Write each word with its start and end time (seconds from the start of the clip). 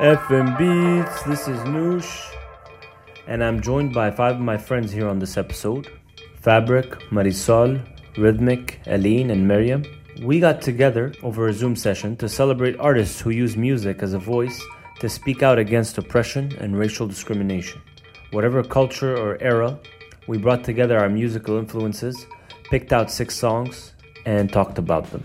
FM 0.00 0.58
Beats, 0.58 1.22
this 1.22 1.46
is 1.46 1.56
Noosh, 1.60 2.34
and 3.28 3.44
I'm 3.44 3.62
joined 3.62 3.94
by 3.94 4.10
five 4.10 4.34
of 4.34 4.40
my 4.40 4.56
friends 4.56 4.90
here 4.90 5.06
on 5.06 5.20
this 5.20 5.36
episode 5.36 5.88
Fabric, 6.40 6.98
Marisol, 7.12 7.80
Rhythmic, 8.18 8.80
Aline, 8.86 9.30
and 9.30 9.46
Miriam. 9.46 9.84
We 10.20 10.40
got 10.40 10.60
together 10.60 11.12
over 11.22 11.46
a 11.46 11.52
Zoom 11.52 11.76
session 11.76 12.16
to 12.16 12.28
celebrate 12.28 12.76
artists 12.80 13.20
who 13.20 13.30
use 13.30 13.56
music 13.56 14.02
as 14.02 14.14
a 14.14 14.18
voice 14.18 14.60
to 14.98 15.08
speak 15.08 15.44
out 15.44 15.60
against 15.60 15.96
oppression 15.96 16.50
and 16.58 16.76
racial 16.76 17.06
discrimination. 17.06 17.80
Whatever 18.32 18.64
culture 18.64 19.16
or 19.16 19.40
era, 19.40 19.78
we 20.26 20.38
brought 20.38 20.64
together 20.64 20.98
our 20.98 21.08
musical 21.08 21.56
influences, 21.56 22.26
picked 22.64 22.92
out 22.92 23.12
six 23.12 23.36
songs, 23.36 23.92
and 24.26 24.52
talked 24.52 24.78
about 24.78 25.08
them. 25.12 25.22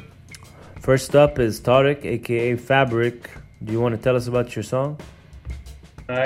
First 0.79 1.15
up 1.15 1.39
is 1.39 1.59
Tariq, 1.59 2.05
aka 2.05 2.55
Fabric. 2.55 3.31
Do 3.63 3.73
you 3.73 3.81
want 3.81 3.95
to 3.95 4.01
tell 4.01 4.15
us 4.15 4.27
about 4.27 4.55
your 4.55 4.63
song? 4.63 4.97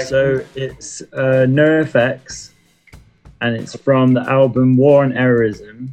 So 0.05 0.45
it's 0.55 1.01
uh, 1.01 1.45
NoFX, 1.49 2.51
and 3.41 3.55
it's 3.55 3.75
from 3.75 4.13
the 4.13 4.21
album 4.21 4.77
War 4.77 5.03
on 5.03 5.11
Errorism, 5.11 5.89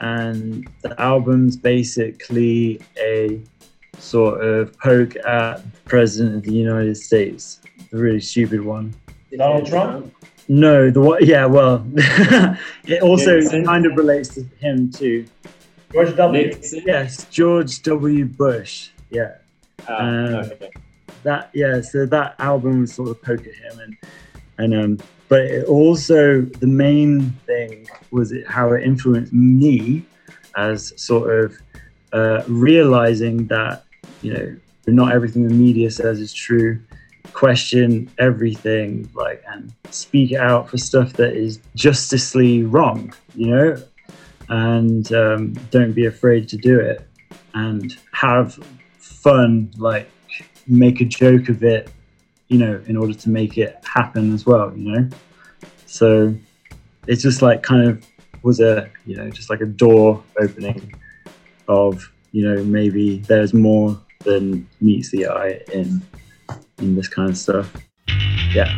and 0.00 0.68
the 0.82 1.00
album's 1.00 1.56
basically 1.56 2.80
a 2.98 3.40
sort 3.98 4.44
of 4.44 4.78
poke 4.78 5.16
at 5.16 5.56
the 5.56 5.80
President 5.86 6.36
of 6.36 6.42
the 6.42 6.52
United 6.52 6.96
States. 6.96 7.60
A 7.92 7.96
really 7.96 8.20
stupid 8.20 8.60
one. 8.60 8.94
Donald 9.36 9.66
Trump? 9.66 10.14
No, 10.46 10.90
the 10.90 11.00
what? 11.00 11.24
Yeah, 11.26 11.46
well, 11.46 11.84
it 11.96 13.02
also 13.02 13.40
Nixon? 13.40 13.64
kind 13.64 13.86
of 13.86 13.96
relates 13.96 14.34
to 14.34 14.44
him 14.60 14.92
too. 14.92 15.24
George 15.92 16.14
W. 16.14 16.46
Nixon? 16.46 16.82
Yes, 16.86 17.24
George 17.30 17.82
W. 17.82 18.26
Bush. 18.26 18.90
Yeah. 19.10 19.36
Ah, 19.88 20.02
Um, 20.02 20.34
okay. 20.34 20.70
that 21.22 21.50
yeah 21.54 21.80
so 21.80 22.06
that 22.06 22.34
album 22.38 22.82
was 22.82 22.92
sort 22.94 23.08
of 23.08 23.22
poke 23.22 23.46
at 23.46 23.54
him 23.54 23.78
and 23.80 23.96
and 24.58 24.74
um 24.74 24.98
but 25.28 25.40
it 25.40 25.64
also 25.66 26.42
the 26.42 26.66
main 26.66 27.30
thing 27.46 27.86
was 28.10 28.30
it 28.32 28.46
how 28.46 28.72
it 28.72 28.82
influenced 28.84 29.32
me 29.32 30.04
as 30.56 30.92
sort 30.96 31.44
of 31.44 31.56
uh, 32.12 32.42
realizing 32.46 33.46
that 33.48 33.84
you 34.22 34.32
know 34.32 34.56
not 34.86 35.12
everything 35.12 35.48
the 35.48 35.54
media 35.54 35.90
says 35.90 36.20
is 36.20 36.32
true 36.32 36.80
question 37.32 38.08
everything 38.18 39.08
like 39.14 39.42
and 39.48 39.72
speak 39.90 40.34
out 40.34 40.68
for 40.68 40.76
stuff 40.76 41.14
that 41.14 41.32
is 41.34 41.58
justicely 41.74 42.62
wrong 42.62 43.12
you 43.34 43.48
know 43.48 43.76
and 44.50 45.12
um, 45.12 45.52
don't 45.70 45.92
be 45.92 46.04
afraid 46.06 46.46
to 46.48 46.56
do 46.56 46.78
it 46.78 47.08
and 47.54 47.96
have 48.12 48.58
fun 49.24 49.72
like 49.78 50.08
make 50.66 51.00
a 51.00 51.04
joke 51.04 51.48
of 51.48 51.64
it, 51.64 51.90
you 52.48 52.58
know, 52.58 52.80
in 52.86 52.96
order 52.96 53.14
to 53.14 53.30
make 53.30 53.56
it 53.56 53.76
happen 53.82 54.34
as 54.34 54.44
well, 54.44 54.70
you 54.76 54.92
know. 54.92 55.08
So 55.86 56.34
it's 57.06 57.22
just 57.22 57.40
like 57.40 57.62
kind 57.62 57.88
of 57.88 58.06
was 58.42 58.60
a 58.60 58.90
you 59.06 59.16
know 59.16 59.30
just 59.30 59.48
like 59.48 59.62
a 59.62 59.66
door 59.66 60.22
opening 60.38 60.94
of 61.66 62.12
you 62.32 62.46
know 62.46 62.62
maybe 62.64 63.20
there's 63.20 63.54
more 63.54 63.98
than 64.20 64.68
meets 64.82 65.10
the 65.10 65.26
eye 65.26 65.60
in 65.72 66.02
in 66.78 66.94
this 66.94 67.08
kind 67.08 67.30
of 67.30 67.38
stuff. 67.38 67.74
Yeah. 68.52 68.70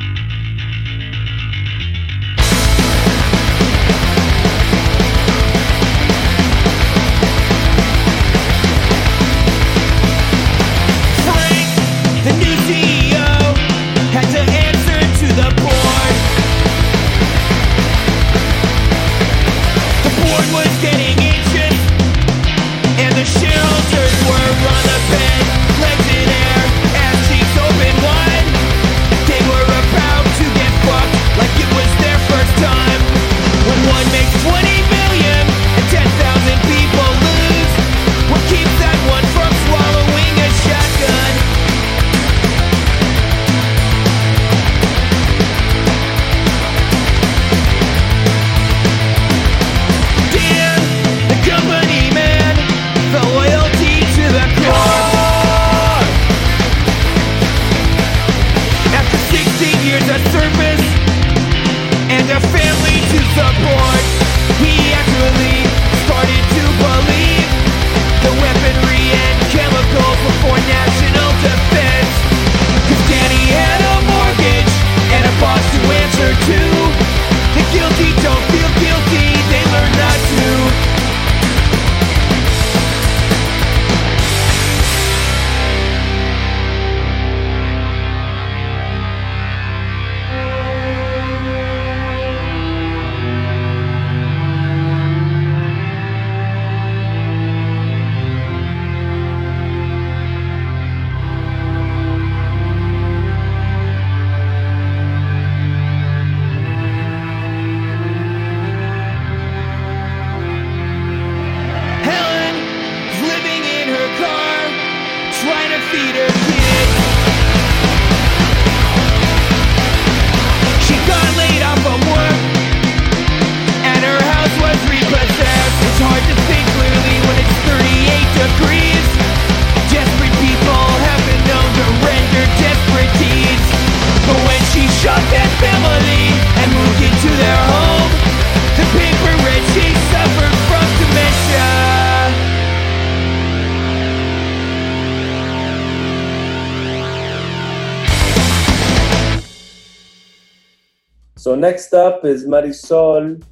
Next 151.76 151.92
up 151.92 152.24
is 152.24 152.46
Marisol. 152.46 153.44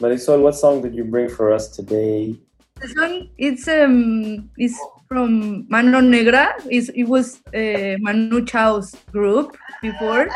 Marisol, 0.00 0.40
what 0.40 0.54
song 0.54 0.80
did 0.80 0.94
you 0.94 1.04
bring 1.04 1.28
for 1.28 1.52
us 1.52 1.68
today? 1.68 2.34
The 2.80 2.88
song 2.96 3.28
it's 3.36 3.68
um 3.68 4.48
is 4.56 4.74
from 5.08 5.66
Mano 5.68 6.00
Negra. 6.00 6.54
It's, 6.70 6.88
it 7.02 7.04
was 7.04 7.26
uh, 7.52 8.00
Manu 8.00 8.46
Chao's 8.46 8.96
group 9.12 9.58
before. 9.82 10.30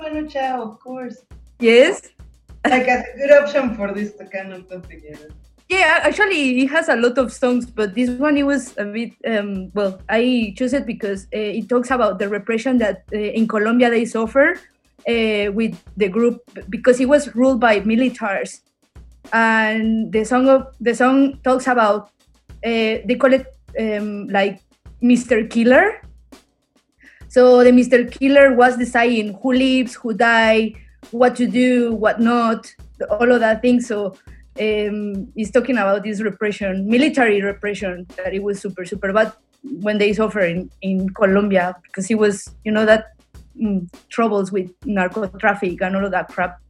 Manu 0.00 0.28
Chao, 0.28 0.62
of 0.62 0.80
course. 0.80 1.22
Yes. 1.60 2.10
Like 2.66 2.88
a 2.88 3.04
good 3.16 3.30
option 3.38 3.76
for 3.76 3.94
this 3.94 4.10
to 4.14 4.26
kind 4.26 4.52
of 4.52 4.68
put 4.68 4.82
together. 4.90 5.30
Yeah, 5.68 6.00
actually, 6.02 6.62
it 6.62 6.70
has 6.70 6.88
a 6.88 6.96
lot 6.96 7.18
of 7.18 7.32
songs, 7.32 7.66
but 7.66 7.94
this 7.94 8.10
one 8.10 8.36
it 8.36 8.46
was 8.52 8.74
a 8.78 8.84
bit. 8.84 9.12
Um, 9.24 9.70
well, 9.74 10.00
I 10.08 10.54
chose 10.58 10.72
it 10.72 10.86
because 10.86 11.26
uh, 11.26 11.58
it 11.58 11.68
talks 11.68 11.92
about 11.92 12.18
the 12.18 12.28
repression 12.28 12.78
that 12.78 13.04
uh, 13.12 13.38
in 13.38 13.46
Colombia 13.46 13.90
they 13.90 14.06
suffer 14.06 14.58
uh, 15.08 15.52
with 15.52 15.78
the 15.96 16.08
group 16.08 16.40
because 16.68 17.00
it 17.00 17.08
was 17.08 17.34
ruled 17.34 17.60
by 17.60 17.80
militaries, 17.80 18.60
and 19.32 20.12
the 20.12 20.24
song 20.24 20.48
of 20.48 20.74
the 20.80 20.94
song 20.94 21.38
talks 21.42 21.66
about 21.66 22.10
uh, 22.64 23.02
they 23.04 23.16
call 23.18 23.32
it 23.32 23.46
um, 23.78 24.28
like 24.28 24.60
Mr. 25.02 25.48
Killer. 25.48 26.00
So 27.28 27.64
the 27.64 27.70
Mr. 27.70 28.10
Killer 28.10 28.54
was 28.54 28.76
deciding 28.76 29.38
who 29.42 29.52
lives, 29.52 29.94
who 29.94 30.12
die, 30.12 30.74
what 31.10 31.34
to 31.36 31.46
do, 31.46 31.94
what 31.94 32.20
not, 32.20 32.72
all 33.08 33.32
of 33.32 33.40
that 33.40 33.62
thing. 33.62 33.80
So 33.80 34.14
um, 34.60 35.32
he's 35.34 35.50
talking 35.50 35.76
about 35.78 36.04
this 36.04 36.20
repression, 36.20 36.88
military 36.88 37.40
repression, 37.42 38.06
that 38.16 38.34
it 38.34 38.42
was 38.42 38.60
super, 38.60 38.84
super 38.84 39.12
bad 39.12 39.32
when 39.80 39.98
they 39.98 40.12
suffer 40.12 40.40
in, 40.40 40.70
in 40.82 41.08
Colombia 41.10 41.74
because 41.82 42.10
it 42.10 42.16
was, 42.16 42.50
you 42.64 42.72
know, 42.72 42.84
that 42.84 43.12
mm, 43.60 43.88
troubles 44.08 44.52
with 44.52 44.70
narco 44.84 45.26
traffic 45.26 45.80
and 45.82 45.96
all 45.96 46.04
of 46.04 46.10
that 46.12 46.28
crap. 46.28 46.60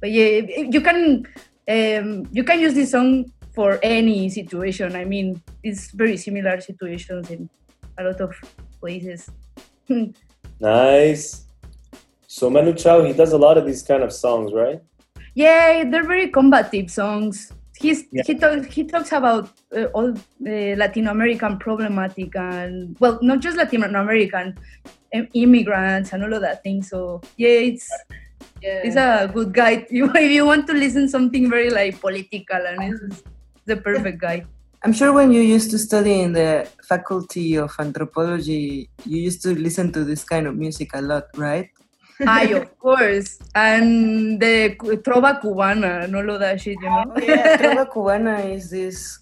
But 0.00 0.10
yeah, 0.10 0.40
you 0.56 0.80
can 0.80 1.26
um, 1.68 2.28
you 2.32 2.44
can 2.44 2.60
use 2.60 2.74
this 2.74 2.90
song 2.90 3.32
for 3.54 3.78
any 3.82 4.28
situation. 4.28 4.96
I 4.96 5.04
mean, 5.04 5.40
it's 5.62 5.90
very 5.92 6.16
similar 6.16 6.60
situations 6.60 7.30
in 7.30 7.48
a 7.98 8.04
lot 8.04 8.20
of 8.20 8.34
places. 8.80 9.30
Nice. 10.60 11.46
So 12.26 12.48
Manu 12.48 12.74
Chao, 12.74 13.02
he 13.02 13.12
does 13.12 13.32
a 13.32 13.38
lot 13.38 13.58
of 13.58 13.66
these 13.66 13.82
kind 13.82 14.02
of 14.02 14.12
songs, 14.12 14.52
right? 14.52 14.80
Yeah, 15.34 15.84
they're 15.84 16.04
very 16.04 16.28
combative 16.28 16.90
songs. 16.90 17.52
He's 17.76 18.04
Yeah. 18.12 18.22
he 18.26 18.34
talks 18.36 18.66
he 18.66 18.84
talks 18.84 19.10
about 19.12 19.50
uh, 19.76 19.86
all 19.94 20.10
uh, 20.10 20.74
Latin 20.82 21.08
American 21.08 21.58
problematic 21.58 22.36
and 22.36 22.96
well, 23.00 23.18
not 23.20 23.40
just 23.40 23.56
Latin 23.56 23.82
American 23.82 24.56
immigrants 25.34 26.12
and 26.12 26.24
all 26.24 26.32
of 26.32 26.42
that 26.42 26.62
thing. 26.62 26.82
So 26.82 27.20
yeah, 27.36 27.70
it's 27.70 27.88
Yeah. 28.62 28.80
it's 28.84 28.96
a 28.96 29.30
good 29.32 29.52
guy. 29.52 29.86
You 29.90 30.10
if 30.14 30.30
you 30.30 30.44
want 30.46 30.66
to 30.68 30.74
listen 30.74 31.08
something 31.08 31.50
very 31.50 31.70
like 31.70 32.00
political 32.00 32.60
and 32.70 32.82
it's 32.82 33.02
uh-huh. 33.02 33.30
the 33.66 33.76
perfect 33.76 34.20
guy. 34.20 34.44
I'm 34.84 34.92
sure 34.92 35.12
when 35.14 35.32
you 35.32 35.40
used 35.40 35.70
to 35.70 35.78
study 35.78 36.20
in 36.20 36.32
the 36.32 36.68
faculty 36.84 37.56
of 37.56 37.72
anthropology, 37.78 38.90
you 39.06 39.18
used 39.28 39.40
to 39.42 39.54
listen 39.56 39.92
to 39.92 40.04
this 40.04 40.24
kind 40.24 40.46
of 40.46 40.56
music 40.56 40.90
a 40.92 41.00
lot, 41.00 41.24
right? 41.36 41.70
I 42.26 42.44
of 42.52 42.78
course 42.84 43.38
and 43.54 44.38
the 44.40 44.76
trova 45.02 45.40
cubana 45.40 46.04
and 46.04 46.14
all 46.14 46.28
of 46.30 46.40
that 46.40 46.60
shit, 46.60 46.76
you 46.80 46.90
know. 46.90 47.12
Yeah, 47.16 47.56
Trova 47.60 47.90
Cubana 47.90 48.54
is 48.54 48.70
this 48.70 49.18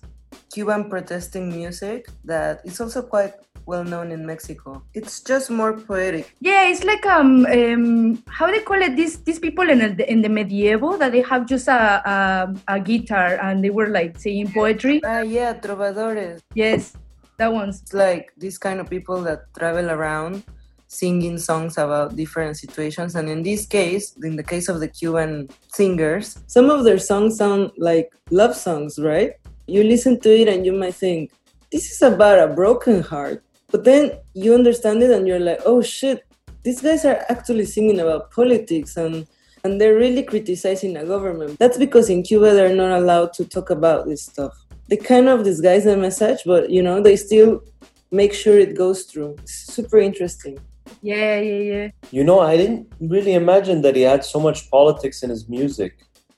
Cuban 0.53 0.91
protesting 0.91 1.49
music 1.49 2.09
that 2.25 2.61
is 2.65 2.81
also 2.81 3.03
quite 3.03 3.35
well 3.67 3.85
known 3.85 4.13
in 4.13 4.27
Mexico. 4.27 4.83
It's 4.95 5.21
just 5.21 5.51
more 5.51 5.73
poetic. 5.73 6.35
Yeah, 6.41 6.69
it's 6.69 6.85
like 6.85 7.05
um, 7.07 7.47
um 7.47 8.23
how 8.29 8.47
they 8.47 8.61
call 8.61 8.81
it 8.83 8.97
these 8.97 9.19
these 9.23 9.39
people 9.39 9.69
in 9.69 9.97
the 9.97 10.11
in 10.11 10.23
the 10.23 10.29
medieval 10.29 10.99
that 10.99 11.13
they 11.13 11.23
have 11.23 11.47
just 11.47 11.69
a 11.69 12.03
a, 12.05 12.55
a 12.69 12.81
guitar 12.81 13.39
and 13.43 13.63
they 13.63 13.71
were 13.71 13.89
like 13.89 14.19
saying 14.19 14.53
poetry. 14.53 15.01
Ah, 15.05 15.21
yeah, 15.21 15.55
trovadores. 15.55 16.41
Yes, 16.55 16.97
that 17.39 17.53
one's 17.53 17.83
It's 17.83 17.95
like 17.95 18.33
these 18.37 18.59
kind 18.59 18.81
of 18.81 18.89
people 18.89 19.23
that 19.23 19.53
travel 19.59 19.91
around 19.91 20.45
singing 20.93 21.39
songs 21.39 21.79
about 21.79 22.17
different 22.17 22.57
situations. 22.59 23.17
And 23.17 23.29
in 23.29 23.43
this 23.43 23.65
case, 23.65 24.15
in 24.23 24.37
the 24.37 24.43
case 24.43 24.69
of 24.69 24.79
the 24.79 24.89
Cuban 24.89 25.49
singers, 25.73 26.39
some 26.47 26.69
of 26.69 26.85
their 26.85 26.99
songs 26.99 27.39
sound 27.39 27.73
like 27.79 28.13
love 28.31 28.55
songs, 28.55 28.99
right? 28.99 29.33
You 29.67 29.85
listen 29.85 30.21
to 30.21 30.31
it 30.31 30.49
and 30.49 30.67
you 30.67 30.73
might 30.73 30.95
think, 30.95 31.33
this 31.73 31.91
is 31.91 32.03
about 32.03 32.39
a 32.39 32.53
broken 32.53 33.01
heart. 33.01 33.43
But 33.73 33.85
then 33.85 34.13
you 34.35 34.55
understand 34.55 35.03
it 35.03 35.11
and 35.11 35.27
you're 35.27 35.41
like, 35.41 35.61
oh 35.65 35.83
shit, 35.83 36.25
these 36.63 36.81
guys 36.81 37.05
are 37.05 37.25
actually 37.29 37.65
singing 37.65 37.99
about 37.99 38.31
politics 38.31 38.97
and 38.97 39.27
and 39.65 39.81
they're 39.81 39.95
really 39.95 40.25
criticizing 40.25 40.97
a 40.97 41.05
government. 41.05 41.59
That's 41.59 41.79
because 41.79 42.11
in 42.11 42.23
Cuba 42.25 42.53
they're 42.53 42.75
not 42.75 42.99
allowed 43.01 43.33
to 43.35 43.45
talk 43.45 43.71
about 43.71 44.07
this 44.07 44.25
stuff. 44.25 44.53
They 44.89 44.97
kind 44.97 45.29
of 45.29 45.45
disguise 45.45 45.85
the 45.85 45.97
message, 45.97 46.41
but 46.45 46.71
you 46.71 46.83
know, 46.83 47.01
they 47.01 47.17
still 47.17 47.63
make 48.11 48.35
sure 48.35 48.59
it 48.59 48.77
goes 48.77 49.05
through. 49.05 49.37
It's 49.43 49.55
super 49.75 49.99
interesting. 49.99 50.59
yeah, 51.01 51.41
yeah, 51.41 51.63
yeah. 51.73 51.89
You 52.11 52.25
know, 52.25 52.41
I 52.41 52.57
didn't 52.57 52.93
really 53.01 53.35
imagine 53.35 53.83
that 53.83 53.97
he 53.97 54.03
had 54.03 54.25
so 54.25 54.39
much 54.41 54.69
politics 54.71 55.23
in 55.23 55.31
his 55.31 55.49
music. 55.49 55.93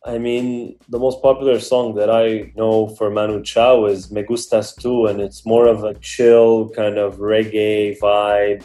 I 0.06 0.18
mean, 0.18 0.76
the 0.90 0.98
most 0.98 1.22
popular 1.22 1.58
song 1.58 1.94
that 1.94 2.10
I 2.10 2.52
know 2.56 2.88
for 2.88 3.10
Manu 3.10 3.42
Chao 3.42 3.86
is 3.86 4.10
Me 4.10 4.22
Gustas 4.22 4.76
Tu, 4.78 5.06
and 5.06 5.18
it's 5.18 5.46
more 5.46 5.66
of 5.66 5.82
a 5.82 5.94
chill 5.94 6.68
kind 6.70 6.98
of 6.98 7.16
reggae 7.16 7.98
vibe. 7.98 8.62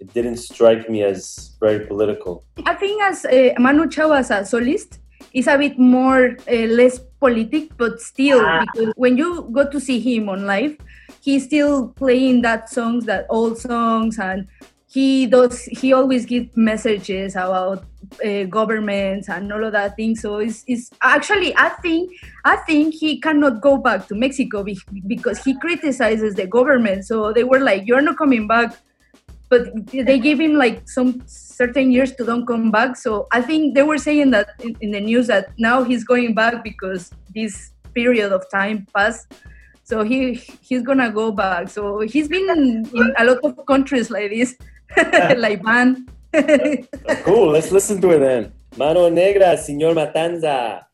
It 0.00 0.12
didn't 0.12 0.36
strike 0.36 0.90
me 0.90 1.02
as 1.02 1.56
very 1.60 1.86
political. 1.86 2.44
I 2.66 2.74
think 2.74 3.02
as 3.02 3.24
uh, 3.24 3.54
Manu 3.58 3.88
Chao 3.88 4.12
as 4.12 4.30
a 4.30 4.40
solist 4.40 4.98
is 5.32 5.46
a 5.46 5.56
bit 5.56 5.78
more 5.78 6.36
uh, 6.46 6.66
less 6.68 6.98
politic, 7.20 7.74
but 7.78 7.98
still 7.98 8.44
because 8.60 8.92
when 8.96 9.16
you 9.16 9.48
go 9.52 9.66
to 9.70 9.80
see 9.80 9.98
him 9.98 10.28
on 10.28 10.44
live, 10.44 10.76
he's 11.22 11.44
still 11.44 11.88
playing 11.88 12.42
that 12.42 12.68
songs, 12.68 13.06
that 13.06 13.24
old 13.30 13.56
songs, 13.56 14.18
and 14.18 14.46
he 14.88 15.26
does. 15.26 15.64
He 15.64 15.94
always 15.94 16.26
gives 16.26 16.54
messages 16.54 17.34
about 17.34 17.82
uh, 18.24 18.44
governments 18.44 19.28
and 19.28 19.52
all 19.52 19.64
of 19.64 19.72
that 19.72 19.96
thing. 19.96 20.16
So 20.16 20.38
it's, 20.38 20.64
it's 20.66 20.90
actually 21.02 21.56
I 21.56 21.70
think 21.82 22.12
I 22.44 22.56
think 22.56 22.94
he 22.94 23.20
cannot 23.20 23.60
go 23.60 23.76
back 23.76 24.08
to 24.08 24.14
Mexico 24.14 24.62
be- 24.62 24.78
because 25.06 25.42
he 25.42 25.58
criticizes 25.58 26.34
the 26.34 26.46
government. 26.46 27.04
So 27.04 27.32
they 27.32 27.44
were 27.44 27.60
like, 27.60 27.86
"You're 27.86 28.02
not 28.02 28.18
coming 28.18 28.46
back." 28.46 28.76
but 29.48 29.68
they 29.92 30.18
gave 30.18 30.40
him 30.40 30.54
like 30.54 30.88
some 30.88 31.22
certain 31.26 31.90
years 31.90 32.12
to 32.16 32.24
don't 32.24 32.46
come 32.46 32.70
back. 32.70 32.96
So 32.96 33.28
I 33.32 33.40
think 33.42 33.74
they 33.74 33.82
were 33.82 33.98
saying 33.98 34.30
that 34.32 34.48
in, 34.60 34.76
in 34.80 34.90
the 34.90 35.00
news 35.00 35.28
that 35.28 35.50
now 35.58 35.84
he's 35.84 36.04
going 36.04 36.34
back 36.34 36.64
because 36.64 37.12
this 37.34 37.70
period 37.94 38.32
of 38.32 38.44
time 38.50 38.86
passed. 38.94 39.32
So 39.84 40.02
he 40.02 40.34
he's 40.60 40.82
gonna 40.82 41.12
go 41.12 41.30
back. 41.30 41.68
So 41.68 42.00
he's 42.00 42.28
been 42.28 42.50
in, 42.50 42.90
in 42.92 43.14
a 43.18 43.24
lot 43.24 43.38
of 43.44 43.64
countries 43.66 44.10
like 44.10 44.30
this, 44.30 44.56
like 45.36 45.62
Van. 45.62 46.08
Cool, 47.24 47.52
let's 47.52 47.70
listen 47.70 48.00
to 48.00 48.10
it 48.10 48.18
then. 48.20 48.52
Mano 48.76 49.08
Negra, 49.08 49.56
Señor 49.56 49.94
Matanza. 49.94 50.85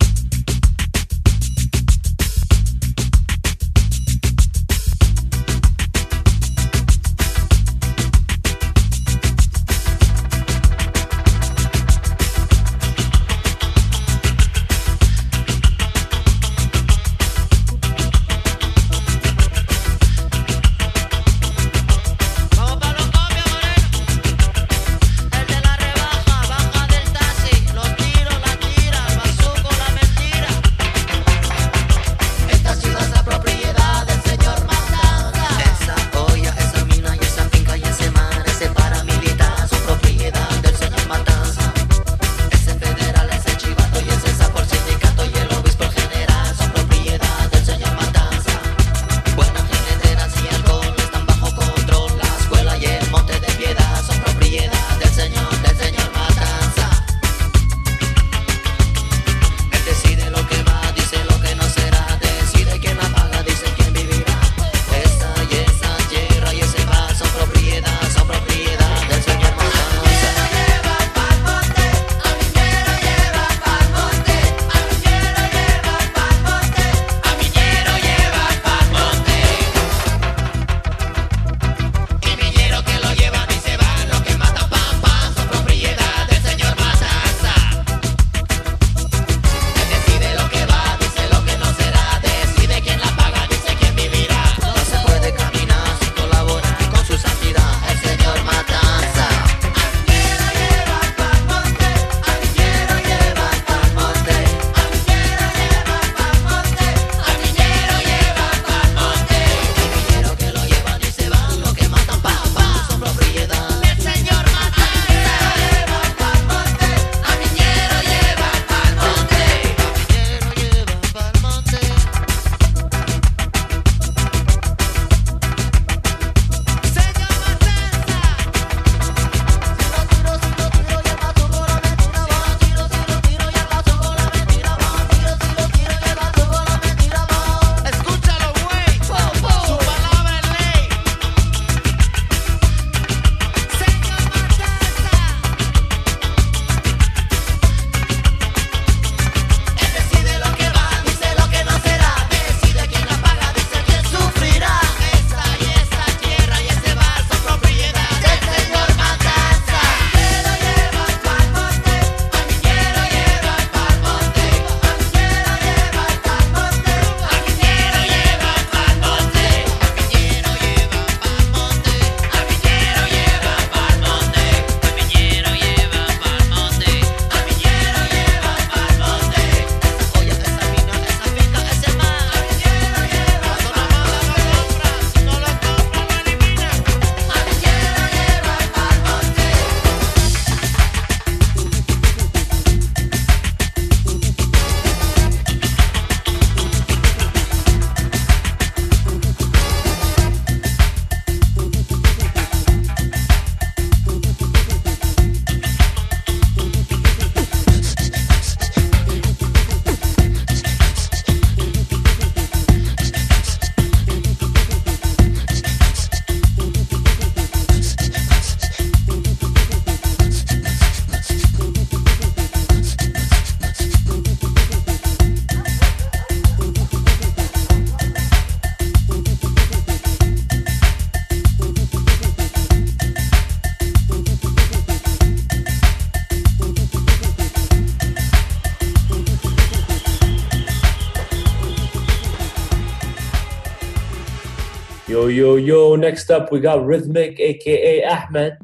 Next 246.03 246.33
up, 246.33 246.51
we 246.51 246.59
got 246.59 246.85
Rhythmic, 246.85 247.39
aka 247.39 248.05
Ahmed, 248.05 248.59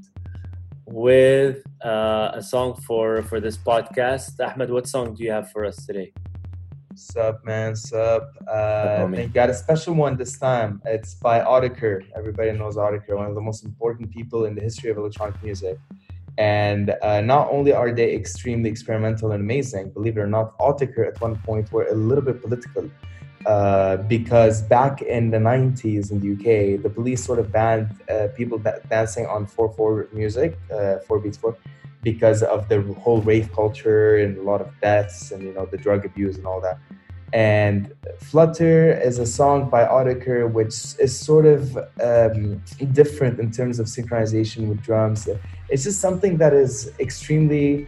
with 0.87 1.63
uh, 1.85 2.33
a 2.35 2.43
song 2.43 2.75
for, 2.85 3.23
for 3.23 3.39
this 3.39 3.57
podcast. 3.57 4.45
Ahmed, 4.45 4.71
what 4.71 4.89
song 4.89 5.15
do 5.15 5.23
you 5.23 5.31
have 5.31 5.49
for 5.53 5.65
us 5.65 5.87
today? 5.87 6.13
Sup, 6.97 7.39
man, 7.45 7.77
sup. 7.77 8.33
Uh, 8.49 8.55
homie. 8.99 9.15
they 9.15 9.27
got 9.29 9.51
a 9.51 9.55
special 9.55 9.95
one 9.95 10.17
this 10.17 10.37
time. 10.37 10.83
It's 10.85 11.15
by 11.15 11.39
Autechre. 11.39 12.07
Everybody 12.17 12.51
knows 12.59 12.75
Autechre, 12.75 13.15
one 13.15 13.29
of 13.29 13.37
the 13.37 13.41
most 13.41 13.65
important 13.65 14.11
people 14.11 14.47
in 14.47 14.57
the 14.57 14.61
history 14.61 14.91
of 14.91 14.99
electronic 14.99 15.41
music. 15.41 15.79
And 16.39 16.93
uh, 17.03 17.21
not 17.21 17.53
only 17.53 17.73
are 17.73 17.93
they 17.93 18.17
extremely 18.17 18.69
experimental 18.69 19.31
and 19.31 19.41
amazing, 19.41 19.91
believe 19.91 20.17
it 20.17 20.21
or 20.23 20.27
not, 20.27 20.59
Autechre 20.59 21.07
at 21.07 21.21
one 21.21 21.37
point 21.37 21.71
were 21.71 21.87
a 21.87 21.95
little 21.95 22.25
bit 22.25 22.43
political. 22.43 22.91
Uh, 23.49 23.97
because 24.09 24.61
back 24.61 25.01
in 25.01 25.31
the 25.31 25.39
90s 25.39 26.11
in 26.13 26.21
the 26.21 26.33
UK, 26.37 26.83
the 26.83 26.91
police 26.91 27.25
sort 27.25 27.39
of 27.39 27.51
banned 27.51 27.89
uh, 28.11 28.29
people 28.37 28.59
da- 28.59 28.79
dancing 28.91 29.25
on 29.25 29.47
4-4 29.47 30.13
music, 30.13 30.59
uh, 30.71 30.99
4 30.99 31.19
beats 31.19 31.39
4, 31.39 31.57
because 32.03 32.43
of 32.43 32.69
the 32.69 32.83
whole 33.01 33.23
rave 33.23 33.51
culture 33.55 34.19
and 34.19 34.37
a 34.37 34.43
lot 34.43 34.61
of 34.61 34.69
deaths 34.83 35.33
and 35.33 35.43
you 35.43 35.55
know 35.55 35.65
the 35.65 35.79
drug 35.79 36.05
abuse 36.05 36.37
and 36.37 36.47
all 36.47 36.61
that. 36.61 36.79
And 37.33 37.95
Flutter 38.21 38.93
is 39.01 39.19
a 39.19 39.25
song 39.27 39.71
by 39.71 39.87
Autechre, 39.87 40.53
which 40.53 40.75
is 40.99 41.19
sort 41.19 41.47
of 41.47 41.75
um, 42.03 42.63
different 42.93 43.41
in 43.41 43.51
terms 43.51 43.79
of 43.79 43.87
synchronization 43.87 44.69
with 44.69 44.83
drums. 44.83 45.27
It's 45.71 45.85
just 45.85 46.03
something 46.03 46.37
that 46.37 46.53
is 46.53 46.93
extremely 47.01 47.87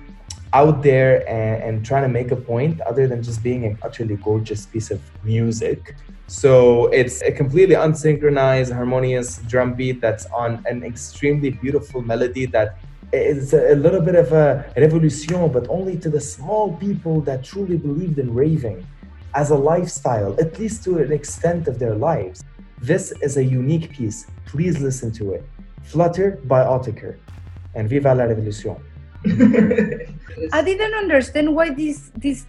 out 0.53 0.83
there 0.83 1.29
and, 1.29 1.63
and 1.63 1.87
trying 1.87 2.03
to 2.03 2.09
make 2.09 2.31
a 2.31 2.37
point 2.37 2.81
other 2.83 3.07
than 3.07 3.23
just 3.23 3.43
being 3.43 3.65
an 3.65 3.79
utterly 3.83 4.17
gorgeous 4.17 4.67
piece 4.67 4.91
of 4.91 5.01
music. 5.23 5.97
So 6.27 6.87
it's 6.89 7.23
a 7.23 7.33
completely 7.33 7.75
unsynchronized, 7.75 8.73
harmonious 8.73 9.39
drum 9.49 9.75
beat 9.75 10.01
that's 10.01 10.27
on 10.27 10.65
an 10.67 10.85
extremely 10.85 11.51
beautiful 11.51 12.03
melody 12.03 12.47
that 12.47 12.79
is 13.13 13.53
a 13.53 13.75
little 13.75 14.01
bit 14.01 14.15
of 14.15 14.33
a 14.33 14.73
revolution, 14.77 15.51
but 15.53 15.69
only 15.69 15.97
to 15.99 16.09
the 16.09 16.21
small 16.21 16.77
people 16.77 17.21
that 17.23 17.43
truly 17.43 17.77
believed 17.77 18.19
in 18.19 18.33
raving 18.33 18.87
as 19.35 19.51
a 19.51 19.57
lifestyle, 19.57 20.37
at 20.41 20.59
least 20.59 20.85
to 20.85 20.99
an 20.99 21.13
extent 21.13 21.67
of 21.69 21.79
their 21.79 21.95
lives. 21.95 22.45
This 22.81 23.13
is 23.21 23.37
a 23.37 23.45
unique 23.45 23.91
piece. 23.91 24.27
Please 24.47 24.81
listen 24.81 25.13
to 25.13 25.33
it. 25.33 25.45
Flutter 25.83 26.41
by 26.45 26.63
Autechre. 26.63 27.19
And 27.75 27.89
viva 27.89 28.15
la 28.15 28.25
revolution. 28.25 28.77
I 30.53 30.63
didn't 30.63 30.95
understand 30.95 31.55
why 31.55 31.71
this 31.71 32.11
this 32.17 32.47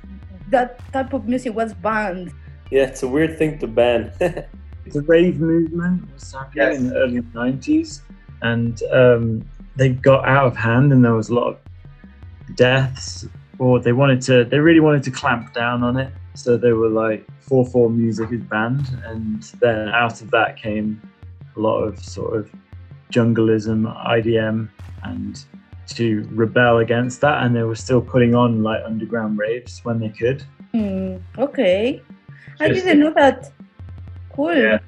that 0.50 0.80
type 0.94 1.14
of 1.14 1.28
music 1.28 1.54
was 1.54 1.74
banned. 1.74 2.32
Yeah, 2.70 2.84
it's 2.84 3.04
a 3.04 3.08
weird 3.08 3.38
thing 3.38 3.60
to 3.60 3.68
ban. 3.68 4.14
the 4.88 5.02
rave 5.02 5.40
movement 5.40 6.12
was 6.14 6.32
happening 6.32 6.76
in 6.76 6.88
the 6.88 6.96
early 6.96 7.22
90s 7.22 8.02
and 8.42 8.82
um, 8.92 9.46
they 9.76 9.90
got 9.90 10.28
out 10.28 10.48
of 10.48 10.56
hand 10.56 10.92
and 10.92 11.04
there 11.04 11.14
was 11.14 11.30
a 11.30 11.34
lot 11.34 11.48
of 11.48 12.56
deaths 12.56 13.28
or 13.60 13.80
they 13.80 13.94
wanted 13.94 14.22
to 14.22 14.44
they 14.46 14.60
really 14.60 14.80
wanted 14.80 15.04
to 15.04 15.12
clamp 15.12 15.54
down 15.54 15.84
on 15.84 15.98
it 15.98 16.12
so 16.34 16.58
they 16.58 16.74
were 16.74 16.90
like 16.90 17.26
4-4 17.48 17.96
music 17.96 18.32
is 18.32 18.42
banned 18.42 18.88
and 19.06 19.44
then 19.62 19.90
out 19.90 20.22
of 20.22 20.32
that 20.32 20.58
came 20.58 21.02
a 21.56 21.60
lot 21.60 21.82
of 21.82 22.04
sort 22.04 22.38
of 22.38 22.52
jungleism 23.12 23.86
idm 24.08 24.70
and 25.04 25.46
to 25.98 26.28
rebel 26.32 26.80
against 26.80 27.22
that 27.22 27.44
and 27.44 27.56
they 27.56 27.64
were 27.64 27.76
still 27.76 28.02
putting 28.02 28.36
on 28.36 28.64
like 28.64 28.82
underground 28.86 29.38
raves 29.38 29.80
when 29.84 30.00
they 30.00 30.10
could 30.10 30.44
Hmm, 30.72 31.18
okay, 31.38 32.02
I 32.60 32.70
didn't 32.70 33.00
know 33.00 33.14
that. 33.16 33.52
Cool. 34.32 34.56
Yeah. 34.56 34.80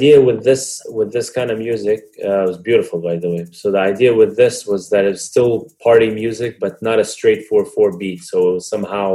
Idea 0.00 0.20
with 0.28 0.40
this 0.48 0.62
with 0.98 1.10
this 1.12 1.28
kind 1.38 1.50
of 1.50 1.58
music 1.58 2.00
uh, 2.28 2.44
was 2.48 2.58
beautiful, 2.68 2.98
by 3.08 3.16
the 3.22 3.28
way. 3.34 3.42
So 3.60 3.66
the 3.70 3.82
idea 3.92 4.10
with 4.20 4.32
this 4.42 4.66
was 4.72 4.82
that 4.92 5.04
it's 5.10 5.24
still 5.32 5.52
party 5.86 6.10
music, 6.22 6.52
but 6.64 6.74
not 6.88 6.98
a 7.04 7.04
straight 7.04 7.42
four 7.48 7.64
four 7.74 7.88
beat. 8.00 8.20
So 8.32 8.38
somehow 8.72 9.08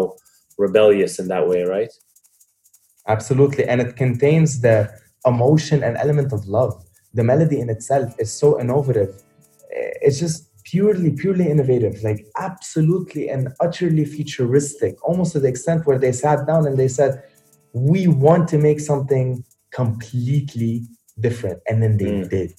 rebellious 0.66 1.14
in 1.22 1.28
that 1.34 1.46
way, 1.52 1.62
right? 1.64 1.92
Absolutely. 3.08 3.64
And 3.72 3.82
it 3.82 3.96
contains 3.96 4.62
the 4.62 4.78
emotion 5.26 5.84
and 5.84 5.98
element 5.98 6.32
of 6.34 6.42
love. 6.58 6.74
The 7.14 7.24
melody 7.24 7.60
in 7.64 7.70
itself 7.76 8.10
is 8.24 8.32
so 8.42 8.48
innovative. 8.64 9.12
Eh, 9.80 10.06
It's 10.06 10.20
just 10.26 10.40
purely, 10.72 11.12
purely 11.24 11.48
innovative, 11.54 11.96
like 12.08 12.22
absolutely 12.50 13.24
and 13.34 13.44
utterly 13.66 14.06
futuristic, 14.18 14.94
almost 15.08 15.30
to 15.34 15.40
the 15.44 15.48
extent 15.54 15.86
where 15.88 16.00
they 16.04 16.12
sat 16.26 16.40
down 16.50 16.62
and 16.68 16.76
they 16.82 16.92
said, 17.00 17.12
We 17.92 18.02
want 18.26 18.44
to 18.52 18.58
make 18.68 18.80
something 18.92 19.28
completely 19.76 20.74
different. 21.20 21.60
And 21.68 21.84
then 21.84 21.98
they 21.98 22.06
Mm. 22.12 22.30
did. 22.30 22.50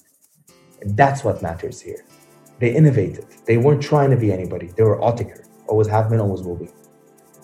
That's 1.01 1.25
what 1.25 1.43
matters 1.43 1.81
here. 1.81 2.03
They 2.61 2.71
innovated. 2.81 3.27
They 3.47 3.57
weren't 3.57 3.83
trying 3.83 4.11
to 4.11 4.17
be 4.25 4.29
anybody. 4.39 4.69
They 4.77 4.83
were 4.83 4.99
Autechre. 5.09 5.45
Always 5.69 5.89
have 5.89 6.07
been, 6.11 6.21
always 6.21 6.43
will 6.43 6.57
be. 6.57 6.69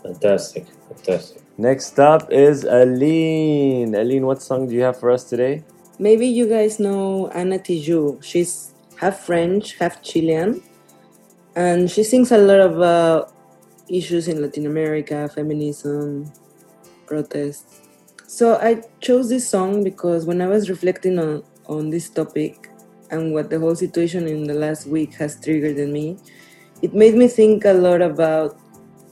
Fantastic, 0.03 0.67
fantastic. 0.89 1.43
Next 1.59 1.99
up 1.99 2.23
is 2.33 2.65
Aline. 2.65 3.95
Aline, 3.95 4.27
what 4.27 4.41
song 4.43 4.69
do 4.69 4.75
you 4.75 4.83
have 4.83 4.99
for 4.99 5.11
us 5.11 5.25
today? 5.25 5.65
Maybe 5.99 6.27
you 6.27 6.49
guys 6.49 6.79
know 6.81 7.29
Anna 7.29 7.59
Tijoux. 7.59 8.23
She's 8.23 8.73
half 8.97 9.21
French, 9.27 9.77
half 9.79 10.03
Chilean, 10.03 10.63
and 11.55 11.91
she 11.91 12.03
sings 12.03 12.33
a 12.33 12.39
lot 12.39 12.61
about 12.61 13.33
issues 13.89 14.29
in 14.29 14.41
Latin 14.43 14.67
America, 14.67 15.29
feminism, 15.35 16.33
protests. 17.07 17.82
So 18.33 18.57
I 18.57 18.81
chose 19.03 19.29
this 19.29 19.47
song 19.47 19.85
because 19.85 20.25
when 20.25 20.41
I 20.41 20.47
was 20.47 20.71
reflecting 20.71 21.19
on, 21.19 21.43
on 21.67 21.91
this 21.91 22.09
topic 22.09 22.71
and 23.11 23.35
what 23.35 23.51
the 23.51 23.59
whole 23.59 23.75
situation 23.75 24.27
in 24.27 24.45
the 24.45 24.55
last 24.55 24.87
week 24.87 25.13
has 25.17 25.39
triggered 25.39 25.77
in 25.77 25.93
me, 25.93 26.17
it 26.81 26.95
made 26.95 27.15
me 27.15 27.29
think 27.29 27.67
a 27.67 27.75
lot 27.75 28.01
about 28.01 28.59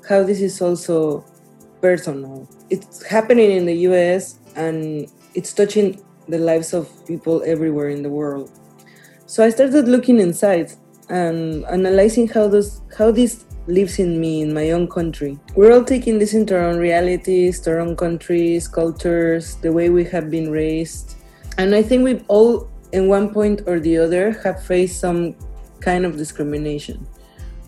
how 0.08 0.22
this 0.22 0.40
is 0.40 0.62
also 0.62 1.22
personal. 1.82 2.48
It's 2.70 3.04
happening 3.04 3.50
in 3.50 3.66
the 3.66 3.76
US 3.90 4.38
and 4.56 5.06
it's 5.34 5.52
touching 5.52 6.02
the 6.26 6.38
lives 6.38 6.72
of 6.72 6.88
people 7.06 7.42
everywhere 7.44 7.90
in 7.90 8.02
the 8.02 8.08
world. 8.08 8.50
So 9.26 9.44
I 9.44 9.50
started 9.50 9.86
looking 9.86 10.18
inside 10.18 10.72
and 11.10 11.66
analyzing 11.66 12.26
how 12.26 12.48
this 12.48 12.80
how 12.96 13.10
this 13.10 13.44
lives 13.66 13.98
in 13.98 14.20
me 14.20 14.42
in 14.42 14.52
my 14.52 14.70
own 14.70 14.88
country. 14.88 15.38
We're 15.54 15.72
all 15.72 15.84
taking 15.84 16.18
this 16.18 16.34
into 16.34 16.56
our 16.56 16.64
own 16.64 16.78
realities, 16.78 17.60
to 17.60 17.72
our 17.72 17.80
own 17.80 17.96
countries, 17.96 18.66
cultures, 18.66 19.56
the 19.56 19.72
way 19.72 19.90
we 19.90 20.04
have 20.04 20.30
been 20.30 20.50
raised. 20.50 21.16
And 21.58 21.74
I 21.74 21.82
think 21.82 22.04
we've 22.04 22.24
all 22.28 22.68
in 22.92 23.08
one 23.08 23.32
point 23.32 23.62
or 23.66 23.78
the 23.80 23.98
other 23.98 24.32
have 24.42 24.64
faced 24.64 25.00
some 25.00 25.36
kind 25.80 26.04
of 26.04 26.16
discrimination. 26.16 27.06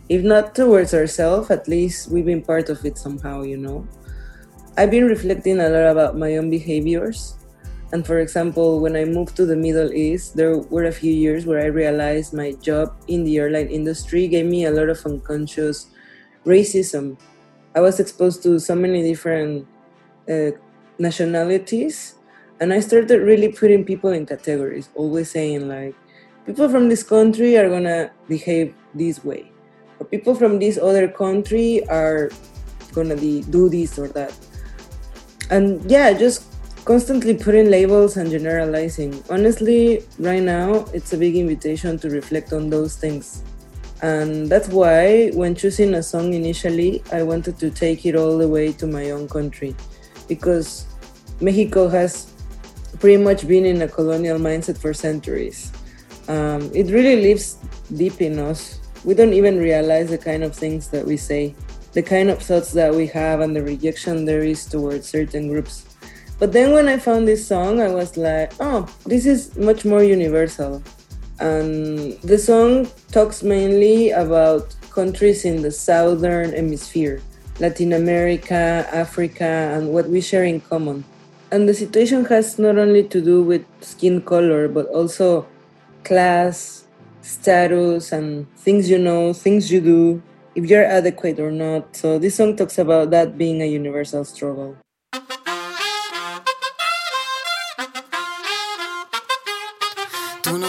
If 0.08 0.22
not 0.22 0.54
towards 0.54 0.94
ourselves, 0.94 1.50
at 1.50 1.68
least 1.68 2.10
we've 2.10 2.26
been 2.26 2.42
part 2.42 2.68
of 2.68 2.84
it 2.84 2.98
somehow, 2.98 3.42
you 3.42 3.56
know. 3.56 3.86
I've 4.76 4.90
been 4.90 5.06
reflecting 5.06 5.60
a 5.60 5.68
lot 5.68 5.90
about 5.92 6.16
my 6.16 6.36
own 6.36 6.50
behaviors. 6.50 7.36
And 7.92 8.06
for 8.06 8.20
example, 8.20 8.80
when 8.80 8.96
I 8.96 9.04
moved 9.04 9.36
to 9.36 9.44
the 9.44 9.56
Middle 9.56 9.92
East, 9.92 10.34
there 10.34 10.56
were 10.56 10.84
a 10.84 10.92
few 10.92 11.12
years 11.12 11.44
where 11.44 11.60
I 11.60 11.66
realized 11.66 12.32
my 12.32 12.52
job 12.52 12.96
in 13.06 13.24
the 13.24 13.36
airline 13.36 13.68
industry 13.68 14.28
gave 14.28 14.46
me 14.46 14.64
a 14.64 14.70
lot 14.70 14.88
of 14.88 15.04
unconscious 15.04 15.92
racism. 16.46 17.18
I 17.76 17.80
was 17.80 18.00
exposed 18.00 18.42
to 18.44 18.58
so 18.58 18.74
many 18.74 19.02
different 19.02 19.68
uh, 20.28 20.52
nationalities, 20.98 22.14
and 22.60 22.72
I 22.72 22.80
started 22.80 23.20
really 23.20 23.52
putting 23.52 23.84
people 23.84 24.10
in 24.10 24.24
categories, 24.24 24.88
always 24.94 25.30
saying, 25.30 25.68
like, 25.68 25.94
people 26.46 26.68
from 26.70 26.88
this 26.88 27.02
country 27.02 27.58
are 27.58 27.68
gonna 27.68 28.10
behave 28.26 28.74
this 28.94 29.22
way, 29.22 29.52
or 30.00 30.06
people 30.06 30.34
from 30.34 30.58
this 30.58 30.78
other 30.78 31.08
country 31.08 31.86
are 31.88 32.30
gonna 32.94 33.16
be, 33.16 33.42
do 33.42 33.68
this 33.68 33.98
or 33.98 34.08
that. 34.08 34.32
And 35.50 35.84
yeah, 35.90 36.12
just 36.12 36.51
constantly 36.84 37.34
putting 37.34 37.70
labels 37.70 38.16
and 38.16 38.30
generalizing. 38.30 39.22
Honestly, 39.30 40.04
right 40.18 40.42
now, 40.42 40.84
it's 40.92 41.12
a 41.12 41.16
big 41.16 41.36
invitation 41.36 41.98
to 41.98 42.10
reflect 42.10 42.52
on 42.52 42.70
those 42.70 42.96
things. 42.96 43.42
And 44.02 44.48
that's 44.48 44.68
why, 44.68 45.30
when 45.30 45.54
choosing 45.54 45.94
a 45.94 46.02
song 46.02 46.34
initially, 46.34 47.02
I 47.12 47.22
wanted 47.22 47.58
to 47.58 47.70
take 47.70 48.04
it 48.04 48.16
all 48.16 48.36
the 48.36 48.48
way 48.48 48.72
to 48.72 48.86
my 48.86 49.12
own 49.12 49.28
country. 49.28 49.76
Because 50.26 50.86
Mexico 51.40 51.88
has 51.88 52.32
pretty 52.98 53.22
much 53.22 53.46
been 53.46 53.64
in 53.64 53.82
a 53.82 53.88
colonial 53.88 54.38
mindset 54.38 54.78
for 54.78 54.92
centuries. 54.92 55.70
Um, 56.26 56.70
it 56.74 56.90
really 56.90 57.22
lives 57.22 57.58
deep 57.96 58.20
in 58.20 58.38
us. 58.38 58.80
We 59.04 59.14
don't 59.14 59.32
even 59.32 59.58
realize 59.58 60.10
the 60.10 60.18
kind 60.18 60.42
of 60.42 60.54
things 60.54 60.88
that 60.88 61.04
we 61.04 61.16
say, 61.16 61.54
the 61.92 62.02
kind 62.02 62.30
of 62.30 62.42
thoughts 62.42 62.72
that 62.72 62.92
we 62.92 63.06
have, 63.08 63.40
and 63.40 63.54
the 63.54 63.62
rejection 63.62 64.24
there 64.24 64.42
is 64.42 64.66
towards 64.66 65.08
certain 65.08 65.48
groups. 65.48 65.91
But 66.42 66.50
then 66.50 66.72
when 66.72 66.88
I 66.88 66.98
found 66.98 67.28
this 67.28 67.46
song, 67.46 67.80
I 67.80 67.86
was 67.86 68.16
like, 68.16 68.52
oh, 68.58 68.92
this 69.06 69.26
is 69.26 69.56
much 69.56 69.84
more 69.84 70.02
universal. 70.02 70.82
And 71.38 72.18
the 72.22 72.36
song 72.36 72.90
talks 73.12 73.44
mainly 73.44 74.10
about 74.10 74.74
countries 74.90 75.44
in 75.44 75.62
the 75.62 75.70
southern 75.70 76.50
hemisphere, 76.50 77.22
Latin 77.60 77.92
America, 77.92 78.84
Africa, 78.90 79.70
and 79.70 79.94
what 79.94 80.08
we 80.08 80.20
share 80.20 80.42
in 80.42 80.58
common. 80.62 81.04
And 81.52 81.68
the 81.68 81.74
situation 81.74 82.24
has 82.24 82.58
not 82.58 82.76
only 82.76 83.04
to 83.04 83.20
do 83.20 83.44
with 83.44 83.64
skin 83.80 84.20
color, 84.20 84.66
but 84.66 84.86
also 84.86 85.46
class, 86.02 86.88
status, 87.20 88.10
and 88.10 88.50
things 88.58 88.90
you 88.90 88.98
know, 88.98 89.32
things 89.32 89.70
you 89.70 89.80
do, 89.80 90.20
if 90.56 90.68
you're 90.68 90.84
adequate 90.84 91.38
or 91.38 91.52
not. 91.52 91.94
So 91.94 92.18
this 92.18 92.34
song 92.34 92.56
talks 92.56 92.78
about 92.78 93.10
that 93.10 93.38
being 93.38 93.62
a 93.62 93.66
universal 93.70 94.24
struggle. 94.24 94.76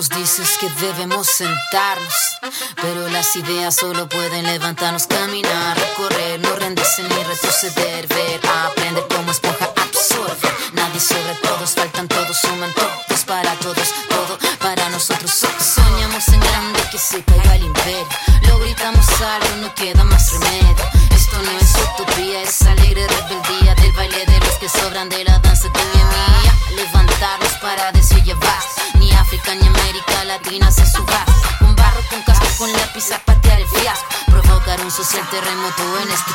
Nos 0.04 0.10
dices 0.20 0.58
que 0.60 0.70
debemos 0.86 1.28
sentarnos, 1.28 2.13
pero 2.82 3.08
las 3.08 3.36
ideas 3.38 3.74
solo 3.76 4.10
pueden 4.10 4.44
levantarnos, 4.44 5.08
caminar, 5.08 5.78
recorrer, 5.78 6.42
no 6.42 6.54
rendirse 6.58 7.04
ni 7.04 7.24
retroceder, 7.24 8.08
ver, 8.08 8.42
aprender 8.66 9.06
como 9.08 9.32
esponja 9.32 9.70
absorbe. 9.82 10.50
Nadie 10.74 11.00
sobre 11.00 11.36
todos, 11.42 11.70
faltan 11.72 12.10
todos, 12.10 12.36
suman 12.38 12.74
todos 12.74 13.24
para 13.26 13.54
todos, 13.60 13.88
todo 14.10 14.38
para 14.60 14.89
nosotros. 14.89 15.32
So- 15.32 15.48
Soñamos 15.76 16.28
en 16.28 16.39
grande 16.42 16.82
que 16.92 16.98
se 16.98 17.24
caiga 17.24 17.56
el 17.56 17.63
imperio, 17.63 18.08
lo 18.48 18.60
gritamos 18.60 19.08
alto, 19.22 19.56
no 19.62 19.74
queda 19.74 20.04
más 20.04 20.34
remedio. 20.34 20.76
Esto 21.16 21.38
no 21.42 21.52
es 21.60 21.72
utopía, 21.76 22.42
es 22.42 22.62
alegre 22.63 23.08
rebeldía 23.08 23.74
del 23.76 23.92
baile 23.94 24.26
de 24.26 24.39
los 24.42 24.56
que 24.58 24.68
sobran 24.68 25.08
de 25.08 25.24
la 25.24 25.39
danza 25.39 25.70
de. 25.70 26.76
Levantarnos 26.76 27.54
para 27.62 27.92
decir. 27.94 28.13
América 29.62 30.24
Latina 30.26 30.72
se 30.72 30.86
suba. 30.86 31.26
Con 31.60 31.76
barro, 31.76 32.02
con 32.10 32.22
casco, 32.24 32.48
con 32.58 32.72
lápiz 32.72 33.12
a 33.12 33.20
patear 33.20 33.60
el 33.60 33.68
fiasco. 33.68 34.06
Provocar 34.28 34.82
un 34.82 34.92
social 34.92 35.28
terremoto 35.30 36.00
en 36.00 36.12
este 36.12 36.32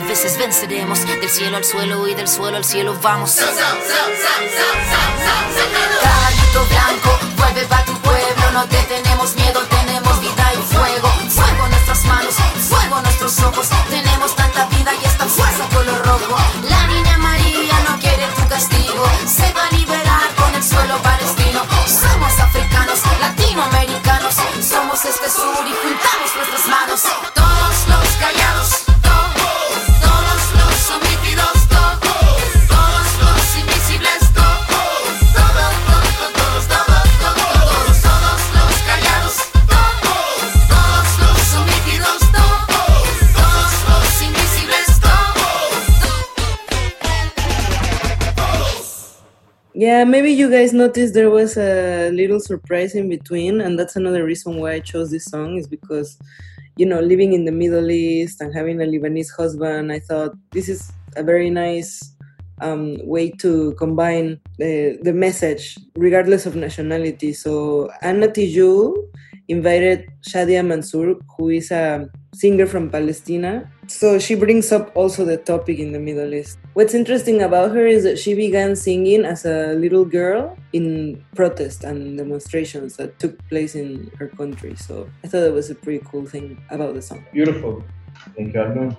Mil 0.00 0.08
veces 0.08 0.38
venceremos, 0.38 1.04
del 1.04 1.28
cielo 1.28 1.58
al 1.58 1.64
suelo 1.64 2.08
y 2.08 2.14
del 2.14 2.26
suelo 2.26 2.56
al 2.56 2.64
cielo 2.64 2.96
vamos. 3.02 3.36
Caballito 6.02 6.64
blanco, 6.70 7.18
vuelve 7.36 7.66
pa' 7.66 7.84
tu 7.84 7.92
pueblo, 7.98 8.50
no 8.54 8.64
te 8.64 8.82
tenemos 8.84 9.36
miedo, 9.36 9.60
tenemos 9.68 10.18
vida 10.22 10.52
y 10.54 10.74
fuego. 10.74 11.08
Fuego 11.28 11.64
en 11.66 11.70
nuestras 11.72 12.04
manos, 12.06 12.34
fuego 12.66 12.96
en 12.96 13.02
nuestros 13.02 13.40
ojos, 13.40 13.68
tenemos 13.90 14.34
tanta 14.34 14.64
vida 14.68 14.90
y 15.02 15.04
esta 15.04 15.26
fuerza 15.26 15.68
color 15.68 16.02
rojo. 16.06 16.38
La 16.62 16.86
niña 16.86 17.18
María 17.18 17.78
no 17.86 17.98
quiere 18.00 18.26
tu 18.36 18.48
castigo, 18.48 19.04
se 19.26 19.52
va 19.52 19.66
a 19.66 19.70
liberar 19.72 20.34
con 20.34 20.54
el 20.54 20.64
suelo 20.64 20.96
palestino. 21.02 21.60
Somos 21.86 22.40
africanos, 22.40 23.00
latinoamericanos, 23.20 24.34
somos 24.66 25.04
este 25.04 25.28
sur 25.28 25.62
y 25.66 25.74
juntamos 25.74 26.36
nuestras 26.36 26.66
manos. 26.68 27.29
Yeah, 49.80 50.04
maybe 50.04 50.30
you 50.30 50.50
guys 50.50 50.74
noticed 50.74 51.14
there 51.14 51.30
was 51.30 51.56
a 51.56 52.10
little 52.10 52.38
surprise 52.38 52.94
in 52.94 53.08
between, 53.08 53.62
and 53.62 53.78
that's 53.78 53.96
another 53.96 54.26
reason 54.26 54.60
why 54.60 54.72
I 54.72 54.80
chose 54.80 55.10
this 55.10 55.24
song 55.24 55.56
is 55.56 55.66
because, 55.66 56.18
you 56.76 56.84
know, 56.84 57.00
living 57.00 57.32
in 57.32 57.46
the 57.46 57.50
Middle 57.50 57.90
East 57.90 58.42
and 58.42 58.54
having 58.54 58.82
a 58.82 58.84
Lebanese 58.84 59.34
husband, 59.34 59.90
I 59.90 60.00
thought 60.00 60.36
this 60.50 60.68
is 60.68 60.92
a 61.16 61.22
very 61.22 61.48
nice 61.48 62.14
um, 62.60 62.98
way 63.06 63.30
to 63.40 63.72
combine 63.78 64.38
the, 64.58 64.98
the 65.00 65.14
message 65.14 65.78
regardless 65.96 66.44
of 66.44 66.56
nationality. 66.56 67.32
So 67.32 67.90
Anna 68.02 68.28
Tijoux 68.28 68.94
invited 69.48 70.10
Shadia 70.28 70.62
Mansour, 70.62 71.14
who 71.38 71.48
is 71.48 71.70
a 71.70 72.06
singer 72.32 72.66
from 72.66 72.90
Palestine. 72.90 73.68
So 73.86 74.18
she 74.18 74.34
brings 74.34 74.72
up 74.72 74.90
also 74.94 75.24
the 75.24 75.36
topic 75.36 75.78
in 75.78 75.92
the 75.92 75.98
Middle 75.98 76.32
East. 76.32 76.58
What's 76.74 76.94
interesting 76.94 77.42
about 77.42 77.72
her 77.72 77.86
is 77.86 78.04
that 78.04 78.18
she 78.18 78.34
began 78.34 78.76
singing 78.76 79.24
as 79.24 79.44
a 79.44 79.74
little 79.74 80.04
girl 80.04 80.56
in 80.72 81.24
protest 81.34 81.84
and 81.84 82.16
demonstrations 82.16 82.96
that 82.96 83.18
took 83.18 83.36
place 83.48 83.74
in 83.74 84.10
her 84.18 84.28
country. 84.28 84.76
So 84.76 85.10
I 85.24 85.28
thought 85.28 85.40
that 85.40 85.52
was 85.52 85.70
a 85.70 85.74
pretty 85.74 86.04
cool 86.10 86.26
thing 86.26 86.62
about 86.70 86.94
the 86.94 87.02
song. 87.02 87.24
Beautiful. 87.32 87.82
Thank 88.36 88.54
you, 88.54 88.60
Arno. 88.60 88.96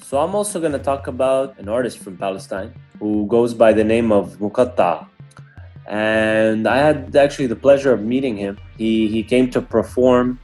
So 0.00 0.18
I'm 0.18 0.34
also 0.34 0.60
going 0.60 0.72
to 0.72 0.78
talk 0.78 1.06
about 1.06 1.58
an 1.58 1.68
artist 1.68 1.98
from 1.98 2.16
Palestine 2.16 2.72
who 2.98 3.26
goes 3.26 3.52
by 3.52 3.72
the 3.72 3.84
name 3.84 4.12
of 4.12 4.38
Muqata'a. 4.38 5.06
And 5.86 6.68
I 6.68 6.78
had 6.78 7.16
actually 7.16 7.46
the 7.46 7.56
pleasure 7.56 7.92
of 7.92 8.02
meeting 8.02 8.36
him. 8.36 8.58
He, 8.76 9.08
he 9.08 9.22
came 9.22 9.50
to 9.50 9.60
perform 9.60 10.38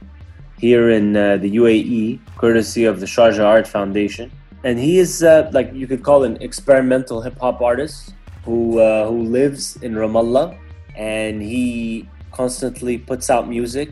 here 0.65 0.89
in 0.89 1.15
uh, 1.15 1.37
the 1.37 1.51
UAE, 1.61 2.19
courtesy 2.41 2.85
of 2.85 2.99
the 2.99 3.05
Sharjah 3.05 3.45
Art 3.55 3.67
Foundation. 3.67 4.31
And 4.63 4.79
he 4.79 4.97
is 4.97 5.11
uh, 5.21 5.49
like 5.57 5.69
you 5.79 5.85
could 5.91 6.03
call 6.09 6.23
an 6.23 6.35
experimental 6.41 7.21
hip 7.21 7.37
hop 7.43 7.61
artist 7.61 8.15
who 8.45 8.79
uh, 8.79 9.07
who 9.09 9.19
lives 9.39 9.63
in 9.85 9.91
Ramallah, 9.93 10.47
and 10.95 11.35
he 11.53 12.09
constantly 12.31 12.97
puts 12.97 13.29
out 13.29 13.43
music 13.47 13.91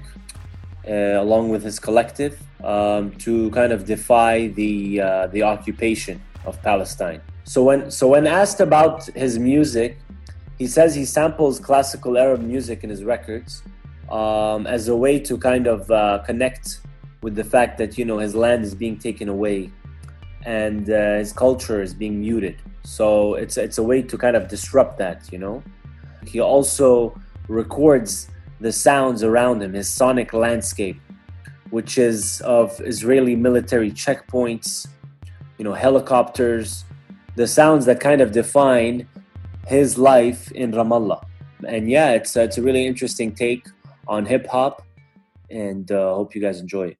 uh, 0.90 1.26
along 1.26 1.50
with 1.54 1.64
his 1.70 1.78
collective 1.88 2.36
um, 2.64 3.12
to 3.26 3.34
kind 3.52 3.72
of 3.72 3.86
defy 3.86 4.34
the 4.62 4.74
uh, 5.08 5.28
the 5.36 5.42
occupation 5.54 6.16
of 6.50 6.54
Palestine. 6.70 7.22
So 7.44 7.58
when 7.68 7.80
so 7.92 8.04
when 8.14 8.26
asked 8.42 8.62
about 8.70 9.06
his 9.24 9.38
music, 9.38 9.92
he 10.58 10.68
says 10.76 10.90
he 10.96 11.06
samples 11.06 11.60
classical 11.70 12.18
Arab 12.18 12.42
music 12.42 12.84
in 12.84 12.90
his 12.90 13.04
records 13.14 13.62
um, 14.10 14.68
as 14.68 14.88
a 14.88 14.96
way 14.96 15.20
to 15.20 15.38
kind 15.38 15.68
of 15.68 15.90
uh, 15.92 16.20
connect 16.26 16.80
with 17.22 17.36
the 17.36 17.44
fact 17.44 17.78
that 17.78 17.98
you 17.98 18.06
know 18.06 18.18
his 18.18 18.36
land 18.36 18.64
is 18.64 18.76
being 18.76 18.98
taken 18.98 19.30
away 19.30 19.72
and 20.46 20.90
uh, 20.90 21.18
his 21.18 21.32
culture 21.32 21.82
is 21.82 21.94
being 21.94 22.20
muted. 22.20 22.62
So 22.84 23.36
it's 23.36 23.58
it's 23.58 23.78
a 23.78 23.84
way 23.84 24.02
to 24.02 24.18
kind 24.18 24.36
of 24.36 24.48
disrupt 24.48 24.98
that, 24.98 25.32
you 25.32 25.40
know. 25.40 25.64
He 26.26 26.40
also 26.40 27.18
records 27.48 28.30
the 28.60 28.72
sounds 28.72 29.24
around 29.24 29.62
him, 29.62 29.74
his 29.74 29.90
sonic 29.90 30.34
landscape, 30.34 31.00
which 31.70 31.98
is 31.98 32.42
of 32.42 32.80
Israeli 32.82 33.36
military 33.36 33.92
checkpoints, 33.92 34.88
you 35.58 35.64
know, 35.64 35.74
helicopters, 35.74 36.86
the 37.36 37.48
sounds 37.48 37.86
that 37.86 38.00
kind 38.00 38.22
of 38.22 38.32
define 38.32 39.08
his 39.68 39.98
life 39.98 40.52
in 40.52 40.72
Ramallah. 40.72 41.24
And 41.68 41.90
yeah, 41.90 42.12
it's 42.12 42.36
it's 42.36 42.58
a 42.58 42.62
really 42.62 42.86
interesting 42.86 43.34
take 43.34 43.68
on 44.08 44.26
hip 44.26 44.48
hop, 44.48 44.86
and 45.50 45.92
uh, 45.92 46.14
hope 46.16 46.36
you 46.36 46.42
guys 46.42 46.60
enjoy 46.60 46.88
it. 46.88 46.98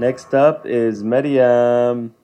Next 0.00 0.32
up 0.32 0.64
is 0.64 1.04
Miriam. 1.04 2.14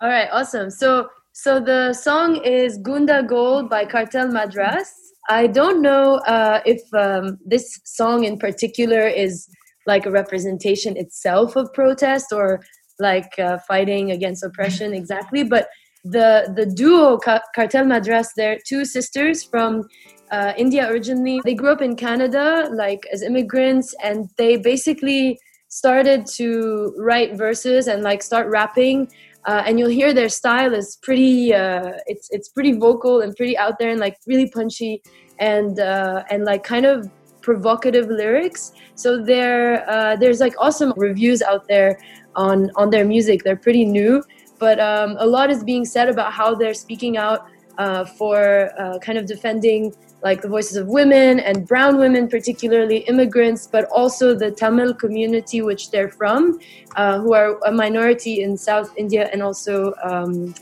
All 0.00 0.08
right, 0.08 0.28
awesome. 0.32 0.70
So 0.70 1.08
so 1.30 1.60
the 1.60 1.92
song 1.92 2.44
is 2.44 2.80
Goonda 2.80 3.28
Gold 3.28 3.70
by 3.70 3.84
Cartel 3.84 4.26
Madras. 4.26 4.92
I 5.28 5.46
don't 5.46 5.82
know 5.82 6.16
uh, 6.26 6.60
if 6.66 6.82
um, 6.92 7.38
this 7.46 7.78
song 7.84 8.24
in 8.24 8.38
particular 8.38 9.06
is 9.06 9.48
like 9.86 10.04
a 10.04 10.10
representation 10.10 10.96
itself 10.96 11.54
of 11.54 11.72
protest 11.74 12.32
or 12.32 12.60
like 12.98 13.38
uh, 13.38 13.58
fighting 13.68 14.10
against 14.10 14.42
oppression 14.42 14.92
exactly, 14.92 15.44
but 15.44 15.68
the 16.02 16.52
the 16.56 16.66
duo 16.66 17.18
Ca- 17.18 17.46
Cartel 17.54 17.84
Madras, 17.84 18.32
they're 18.36 18.58
two 18.66 18.84
sisters 18.84 19.44
from 19.44 19.84
uh, 20.32 20.54
India 20.56 20.90
originally. 20.90 21.40
They 21.44 21.54
grew 21.54 21.70
up 21.70 21.82
in 21.82 21.94
Canada, 21.94 22.68
like 22.72 23.06
as 23.12 23.22
immigrants, 23.22 23.94
and 24.02 24.28
they 24.38 24.56
basically 24.56 25.38
started 25.70 26.26
to 26.26 26.94
write 26.98 27.36
verses 27.38 27.86
and 27.86 28.02
like 28.02 28.22
start 28.22 28.46
rapping 28.48 29.10
uh, 29.46 29.62
and 29.66 29.78
you'll 29.78 29.88
hear 29.88 30.12
their 30.12 30.28
style 30.28 30.74
is 30.74 30.98
pretty 31.02 31.54
uh, 31.54 31.92
it's 32.06 32.28
it's 32.30 32.50
pretty 32.50 32.72
vocal 32.72 33.22
and 33.22 33.34
pretty 33.36 33.56
out 33.56 33.78
there 33.78 33.90
and 33.90 33.98
like 33.98 34.18
really 34.26 34.50
punchy 34.50 35.02
and 35.38 35.80
uh, 35.80 36.22
and 36.30 36.44
like 36.44 36.62
kind 36.62 36.84
of 36.84 37.10
provocative 37.40 38.08
lyrics. 38.08 38.72
So 38.96 39.24
there 39.24 39.88
uh, 39.88 40.16
there's 40.16 40.40
like 40.40 40.52
awesome 40.58 40.92
reviews 40.96 41.40
out 41.40 41.66
there 41.66 41.98
on 42.36 42.70
on 42.76 42.90
their 42.90 43.06
music. 43.06 43.42
They're 43.42 43.56
pretty 43.56 43.86
new 43.86 44.22
but 44.60 44.78
um, 44.78 45.16
a 45.18 45.26
lot 45.26 45.50
is 45.50 45.64
being 45.64 45.84
said 45.84 46.08
about 46.08 46.32
how 46.32 46.54
they're 46.54 46.74
speaking 46.74 47.16
out 47.16 47.48
uh, 47.78 48.04
for 48.04 48.70
uh, 48.78 48.98
kind 48.98 49.18
of 49.18 49.26
defending 49.26 49.92
like 50.22 50.42
the 50.42 50.48
voices 50.48 50.76
of 50.76 50.86
women 50.86 51.40
and 51.40 51.66
brown 51.66 51.98
women, 51.98 52.28
particularly 52.28 52.98
immigrants, 53.08 53.66
but 53.66 53.84
also 53.86 54.34
the 54.34 54.50
Tamil 54.50 54.94
community 54.94 55.62
which 55.62 55.90
they're 55.90 56.10
from, 56.10 56.58
uh, 56.96 57.18
who 57.20 57.32
are 57.34 57.58
a 57.66 57.72
minority 57.72 58.42
in 58.42 58.56
South 58.56 58.92
India 58.96 59.30
and 59.32 59.42
also 59.42 59.94
um, 60.02 60.54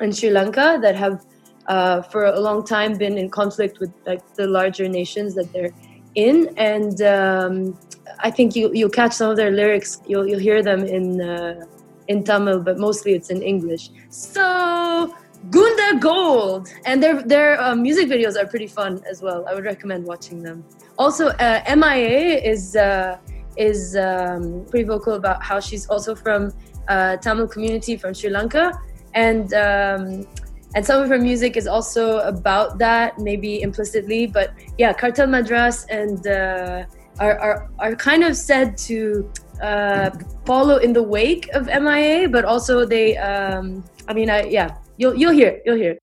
in 0.00 0.12
Sri 0.12 0.30
Lanka 0.30 0.78
that 0.82 0.94
have 0.94 1.24
uh, 1.66 2.02
for 2.02 2.26
a 2.26 2.40
long 2.40 2.64
time 2.64 2.94
been 2.94 3.16
in 3.16 3.30
conflict 3.30 3.80
with 3.80 3.92
like 4.06 4.22
the 4.34 4.46
larger 4.46 4.88
nations 4.88 5.34
that 5.34 5.50
they're 5.52 5.72
in. 6.14 6.52
And 6.56 7.00
um, 7.02 7.78
I 8.20 8.30
think 8.30 8.54
you 8.54 8.70
you'll 8.74 8.90
catch 8.90 9.12
some 9.14 9.30
of 9.30 9.36
their 9.36 9.50
lyrics. 9.50 10.00
You'll 10.06 10.26
you'll 10.28 10.40
hear 10.40 10.62
them 10.62 10.84
in 10.84 11.20
uh, 11.20 11.64
in 12.08 12.22
Tamil, 12.22 12.60
but 12.60 12.78
mostly 12.78 13.14
it's 13.14 13.30
in 13.30 13.42
English. 13.42 13.90
So 14.10 15.14
Goonda 15.50 16.00
Gold, 16.00 16.68
and 16.84 17.02
their 17.02 17.22
their 17.22 17.60
uh, 17.60 17.74
music 17.74 18.08
videos 18.08 18.40
are 18.40 18.46
pretty 18.46 18.66
fun 18.66 19.02
as 19.08 19.22
well. 19.22 19.46
I 19.48 19.54
would 19.54 19.64
recommend 19.64 20.04
watching 20.04 20.42
them. 20.42 20.64
Also, 20.98 21.28
uh, 21.28 21.60
MIA 21.76 22.38
is 22.38 22.76
uh, 22.76 23.18
is 23.56 23.96
um, 23.96 24.64
pretty 24.70 24.84
vocal 24.84 25.14
about 25.14 25.42
how 25.42 25.60
she's 25.60 25.86
also 25.88 26.14
from 26.14 26.52
uh, 26.88 27.16
Tamil 27.18 27.48
community 27.48 27.96
from 27.96 28.14
Sri 28.14 28.30
Lanka, 28.30 28.72
and 29.14 29.52
um, 29.54 30.26
and 30.74 30.84
some 30.84 31.02
of 31.02 31.08
her 31.08 31.18
music 31.18 31.56
is 31.56 31.66
also 31.66 32.18
about 32.20 32.78
that, 32.78 33.18
maybe 33.18 33.62
implicitly. 33.62 34.26
But 34.26 34.54
yeah, 34.78 34.92
Cartel 34.92 35.26
Madras 35.26 35.84
and 35.86 36.26
uh, 36.26 36.84
are, 37.18 37.38
are 37.38 37.70
are 37.78 37.94
kind 37.96 38.24
of 38.24 38.36
said 38.36 38.78
to 38.88 39.30
uh, 39.62 40.10
follow 40.46 40.76
in 40.78 40.92
the 40.92 41.02
wake 41.02 41.48
of 41.54 41.66
MIA, 41.66 42.28
but 42.28 42.44
also 42.44 42.84
they. 42.84 43.16
Um, 43.16 43.84
I 44.06 44.12
mean, 44.12 44.28
I 44.28 44.44
yeah, 44.44 44.76
You'll 44.96 45.14
you'll 45.16 45.32
hear. 45.32 45.60
You'll 45.64 45.76
hear. 45.76 45.98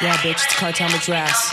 Yeah, 0.00 0.16
bitch, 0.16 0.32
it's 0.32 0.56
Cartel 0.56 0.88
Madras. 0.88 1.52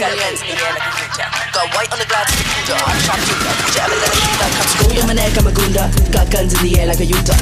brass. 0.00 1.07
Got 1.18 1.74
white 1.74 1.90
on 1.90 1.98
the 1.98 2.06
glass, 2.06 2.30
I'm 2.70 2.98
sharp 3.02 3.18
Gold 4.78 4.98
on 5.02 5.06
my 5.06 5.14
neck, 5.14 5.34
I'm 5.34 5.46
a 5.46 5.52
gunda. 5.52 5.90
Got 6.14 6.30
guns 6.30 6.54
in 6.54 6.62
the 6.62 6.78
air 6.78 6.86
like 6.86 7.00
a 7.00 7.06
Utah. 7.06 7.34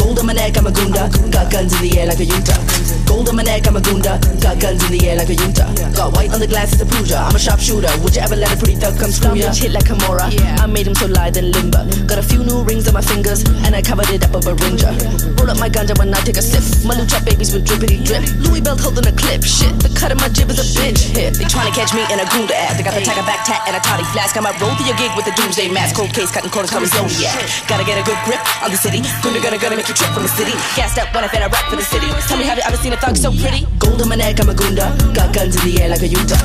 Gold 0.00 0.18
on 0.18 0.26
my 0.26 0.32
neck, 0.32 0.56
I'm 0.56 0.66
a 0.66 0.72
gunda. 0.72 1.12
Got 1.28 1.52
guns 1.52 1.76
in 1.76 1.82
the 1.84 1.98
air 1.98 2.06
like 2.06 2.20
a 2.20 2.24
Utah. 2.24 2.56
Gold 3.04 3.28
on 3.28 3.36
my 3.36 3.42
neck, 3.42 3.66
I'm 3.68 3.76
a 3.76 3.80
gunda. 3.80 4.16
Got 4.40 4.60
guns 4.60 4.80
in 4.88 4.96
the 4.96 5.08
air 5.08 5.16
like 5.16 5.28
a 5.28 5.36
Utah. 5.36 5.68
Got 5.92 6.16
white 6.16 6.32
on 6.32 6.40
the 6.40 6.46
glass, 6.46 6.72
it's 6.72 6.80
a 6.80 6.86
puja. 6.86 7.20
I'm 7.20 7.36
a 7.36 7.38
sharpshooter. 7.38 7.92
Would 8.00 8.16
you 8.16 8.22
ever 8.22 8.36
let 8.36 8.48
a 8.48 8.56
pretty 8.56 8.76
thug 8.80 8.96
come 8.96 9.10
screw 9.12 9.36
ya? 9.36 9.52
Hit 9.52 9.72
like 9.72 9.84
Kimura. 9.84 10.32
I 10.60 10.66
made 10.66 10.86
him 10.86 10.94
so 10.94 11.04
lithe 11.04 11.36
and 11.36 11.52
limber. 11.52 11.84
Got 12.06 12.18
a 12.18 12.24
few 12.24 12.44
new 12.44 12.64
rings 12.64 12.88
on 12.88 12.94
my 12.94 13.04
fingers, 13.04 13.44
and 13.66 13.74
I 13.74 13.82
covered 13.82 14.08
it 14.08 14.24
up 14.24 14.32
with 14.32 14.48
a 14.48 14.54
ringer. 14.64 14.88
Roll 15.36 15.50
up 15.52 15.60
my 15.60 15.68
ganja 15.68 15.98
when 15.98 16.14
I 16.14 16.20
take 16.24 16.38
a 16.38 16.44
sip. 16.44 16.64
My 16.86 16.94
lucha 16.96 17.20
babies 17.24 17.52
with 17.52 17.66
drippity 17.66 18.00
drip. 18.04 18.24
Louis 18.40 18.60
belt 18.60 18.80
holding 18.80 19.04
a 19.04 19.12
clip. 19.12 19.44
Shit, 19.44 19.74
the 19.80 19.92
cut 19.92 20.12
of 20.12 20.20
my 20.20 20.28
jib 20.28 20.48
is 20.48 20.60
a 20.60 20.66
bitch 20.78 21.12
hit. 21.12 21.34
They 21.34 21.44
tryna 21.44 21.74
catch 21.74 21.92
me 21.92 22.06
in 22.08 22.20
a 22.20 22.26
gunda 22.32 22.56
ass. 22.56 22.76
They 22.76 22.84
got 22.84 22.94
the 22.94 23.04
tiger 23.18 23.26
back 23.26 23.44
tat 23.44 23.62
and 23.66 23.74
a 23.74 23.80
toddy 23.80 24.04
flask. 24.14 24.36
I 24.36 24.40
might 24.40 24.60
roll 24.60 24.74
through 24.76 24.86
your 24.86 24.96
gig 24.96 25.10
with 25.16 25.26
a 25.26 25.34
doomsday 25.34 25.68
mask. 25.70 25.96
Cold 25.96 26.14
case, 26.14 26.30
cutting 26.30 26.50
corners, 26.50 26.70
me 26.74 26.86
Zodiac. 26.86 27.34
Gotta 27.66 27.84
get 27.84 27.98
a 27.98 28.04
good 28.06 28.18
grip 28.24 28.38
on 28.62 28.70
the 28.70 28.78
city. 28.78 29.02
Gunda 29.22 29.40
gonna 29.42 29.58
gonna 29.58 29.76
make 29.76 29.88
you 29.88 29.94
trip 29.94 30.10
from 30.14 30.22
the 30.22 30.30
city. 30.30 30.54
Gassed 30.76 30.98
up 30.98 31.10
when 31.14 31.24
I 31.24 31.28
fed 31.28 31.42
I 31.42 31.48
rap 31.48 31.66
for 31.70 31.76
the 31.76 31.86
city. 31.86 32.06
Tell 32.28 32.38
me, 32.38 32.44
have 32.44 32.58
you 32.58 32.64
ever 32.66 32.76
seen 32.76 32.92
a 32.92 33.00
thug 33.00 33.16
so 33.16 33.30
pretty? 33.34 33.66
Gold 33.78 34.02
on 34.02 34.08
my 34.08 34.16
neck, 34.16 34.38
I'm 34.40 34.48
a 34.48 34.54
gunda. 34.54 34.94
Got 35.14 35.34
guns 35.34 35.56
in 35.58 35.62
the 35.66 35.82
air 35.82 35.88
like 35.88 36.02
a 36.02 36.08
Utah. 36.08 36.38